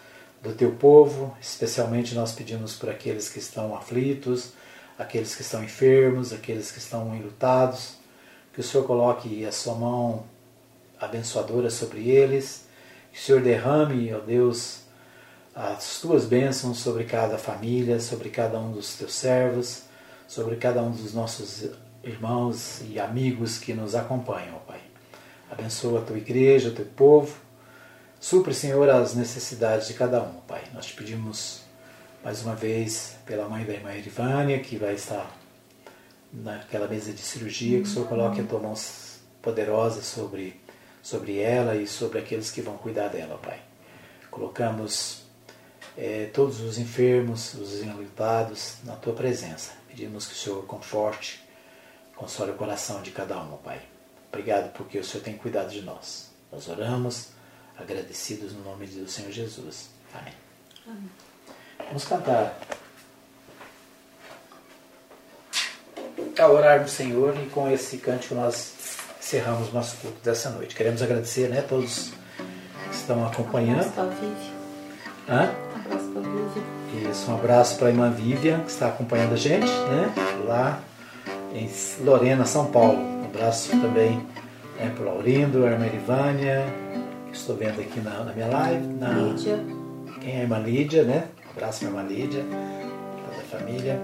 do 0.41 0.55
teu 0.55 0.71
povo, 0.71 1.37
especialmente 1.39 2.15
nós 2.15 2.31
pedimos 2.31 2.73
por 2.73 2.89
aqueles 2.89 3.29
que 3.29 3.37
estão 3.37 3.75
aflitos, 3.75 4.53
aqueles 4.97 5.35
que 5.35 5.43
estão 5.43 5.63
enfermos, 5.63 6.33
aqueles 6.33 6.71
que 6.71 6.79
estão 6.79 7.15
enlutados, 7.15 7.97
que 8.55 8.59
o 8.59 8.63
Senhor 8.63 8.87
coloque 8.87 9.45
a 9.45 9.51
sua 9.51 9.75
mão 9.75 10.25
abençoadora 10.99 11.69
sobre 11.69 12.09
eles, 12.09 12.65
que 13.17 13.23
o 13.23 13.25
Senhor 13.25 13.41
derrame, 13.41 14.13
ó 14.13 14.19
Deus, 14.19 14.81
as 15.55 15.99
tuas 15.99 16.25
bênçãos 16.25 16.77
sobre 16.77 17.03
cada 17.03 17.35
família, 17.39 17.99
sobre 17.99 18.29
cada 18.29 18.59
um 18.59 18.71
dos 18.71 18.95
teus 18.95 19.11
servos, 19.11 19.85
sobre 20.27 20.55
cada 20.57 20.83
um 20.83 20.91
dos 20.91 21.15
nossos 21.15 21.67
irmãos 22.03 22.81
e 22.87 22.99
amigos 22.99 23.57
que 23.57 23.73
nos 23.73 23.95
acompanham, 23.95 24.57
ó 24.57 24.59
Pai. 24.59 24.81
Abençoa 25.49 25.99
a 25.99 26.03
tua 26.03 26.17
igreja, 26.17 26.69
o 26.69 26.73
teu 26.73 26.85
povo, 26.85 27.35
Supre, 28.19 28.53
Senhor, 28.53 28.87
as 28.87 29.15
necessidades 29.15 29.87
de 29.87 29.95
cada 29.95 30.21
um, 30.21 30.33
Pai. 30.41 30.61
Nós 30.71 30.85
te 30.85 30.93
pedimos 30.93 31.61
mais 32.23 32.43
uma 32.43 32.53
vez 32.53 33.15
pela 33.25 33.49
mãe 33.49 33.65
da 33.65 33.73
irmã 33.73 33.95
Irivânia, 33.95 34.59
que 34.59 34.77
vai 34.77 34.93
estar 34.93 35.35
naquela 36.31 36.87
mesa 36.87 37.11
de 37.11 37.21
cirurgia, 37.21 37.79
que 37.81 37.87
o 37.87 37.91
Senhor 37.91 38.07
coloque 38.07 38.41
a 38.41 38.43
tua 38.43 38.59
mão 38.59 38.75
poderosa 39.41 40.03
sobre, 40.03 40.59
sobre 41.01 41.39
ela 41.39 41.75
e 41.75 41.87
sobre 41.87 42.19
aqueles 42.19 42.51
que 42.51 42.61
vão 42.61 42.77
cuidar 42.77 43.07
dela, 43.07 43.37
Pai. 43.37 43.59
Colocamos 44.29 45.23
é, 45.97 46.29
todos 46.33 46.59
os 46.61 46.77
enfermos, 46.77 47.53
os 47.55 47.81
enlutados 47.81 48.77
na 48.83 48.95
tua 48.95 49.13
presença. 49.13 49.71
Pedimos 49.87 50.27
que 50.27 50.33
o 50.33 50.37
Senhor 50.37 50.65
conforte, 50.65 51.43
console 52.15 52.51
o 52.51 52.55
coração 52.55 53.01
de 53.01 53.11
cada 53.11 53.41
um, 53.41 53.57
Pai. 53.57 53.81
Obrigado 54.29 54.71
porque 54.73 54.99
o 54.99 55.03
Senhor 55.03 55.23
tem 55.23 55.35
cuidado 55.37 55.69
de 55.69 55.81
nós. 55.81 56.29
Nós 56.51 56.67
oramos 56.67 57.29
agradecidos 57.77 58.53
no 58.53 58.63
nome 58.63 58.85
do 58.87 59.09
Senhor 59.09 59.31
Jesus. 59.31 59.89
Amém. 60.13 60.33
Amém. 60.85 61.09
Vamos 61.87 62.05
cantar. 62.05 62.59
A 66.37 66.47
orar 66.47 66.83
do 66.83 66.89
Senhor 66.89 67.35
e 67.41 67.49
com 67.49 67.69
esse 67.69 67.97
cântico 67.97 68.35
nós 68.35 68.75
encerramos 69.27 69.73
nosso 69.73 69.97
culto 69.97 70.17
dessa 70.23 70.49
noite. 70.49 70.73
Queremos 70.73 71.01
agradecer 71.01 71.49
né, 71.49 71.59
a 71.59 71.63
todos 71.63 72.13
que 72.89 72.95
estão 72.95 73.25
acompanhando. 73.25 73.81
Abraço 73.81 73.91
para. 73.91 75.35
Hã? 75.35 75.51
Abraço 75.85 76.05
para 76.11 76.21
Vivian. 76.21 77.11
Isso, 77.11 77.31
um 77.31 77.35
abraço 77.35 77.77
para 77.77 77.87
a 77.87 77.89
irmã 77.89 78.09
Vivian, 78.09 78.61
que 78.61 78.71
está 78.71 78.87
acompanhando 78.87 79.33
a 79.33 79.37
gente, 79.37 79.67
né? 79.67 80.13
Lá 80.45 80.79
em 81.53 81.69
Lorena, 82.05 82.45
São 82.45 82.67
Paulo. 82.67 82.97
Um 82.97 83.25
abraço 83.25 83.69
também 83.81 84.25
né, 84.79 84.93
para 84.95 85.03
o 85.03 85.07
Laurindo, 85.07 85.65
a 85.65 85.71
irmã 85.71 85.85
Irivânia, 85.85 86.65
estou 87.33 87.57
vendo 87.57 87.81
aqui 87.81 87.99
na, 87.99 88.23
na 88.23 88.31
minha 88.31 88.47
live. 88.47 88.87
Na, 88.93 89.09
Lídia. 89.09 89.59
Quem 90.21 90.35
é 90.35 90.39
a 90.39 90.41
irmã 90.43 90.59
Lídia, 90.59 91.03
né? 91.03 91.25
Um 91.47 91.51
abraço 91.51 91.79
para 91.79 91.89
a 91.89 91.91
irmã 91.91 92.15
Lídia, 92.15 92.45
toda 92.45 93.41
a 93.41 93.59
família. 93.59 93.99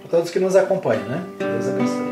Para 0.00 0.10
todos 0.10 0.30
que 0.30 0.38
nos 0.38 0.54
acompanham, 0.54 1.04
né? 1.04 1.24
Deus 1.38 1.68
abençoe. 1.68 2.03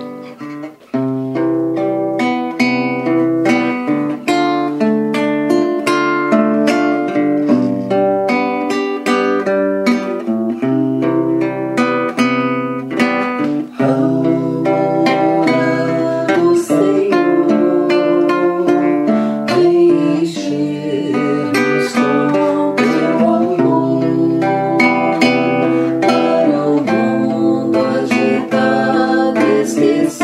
is 29.82 30.21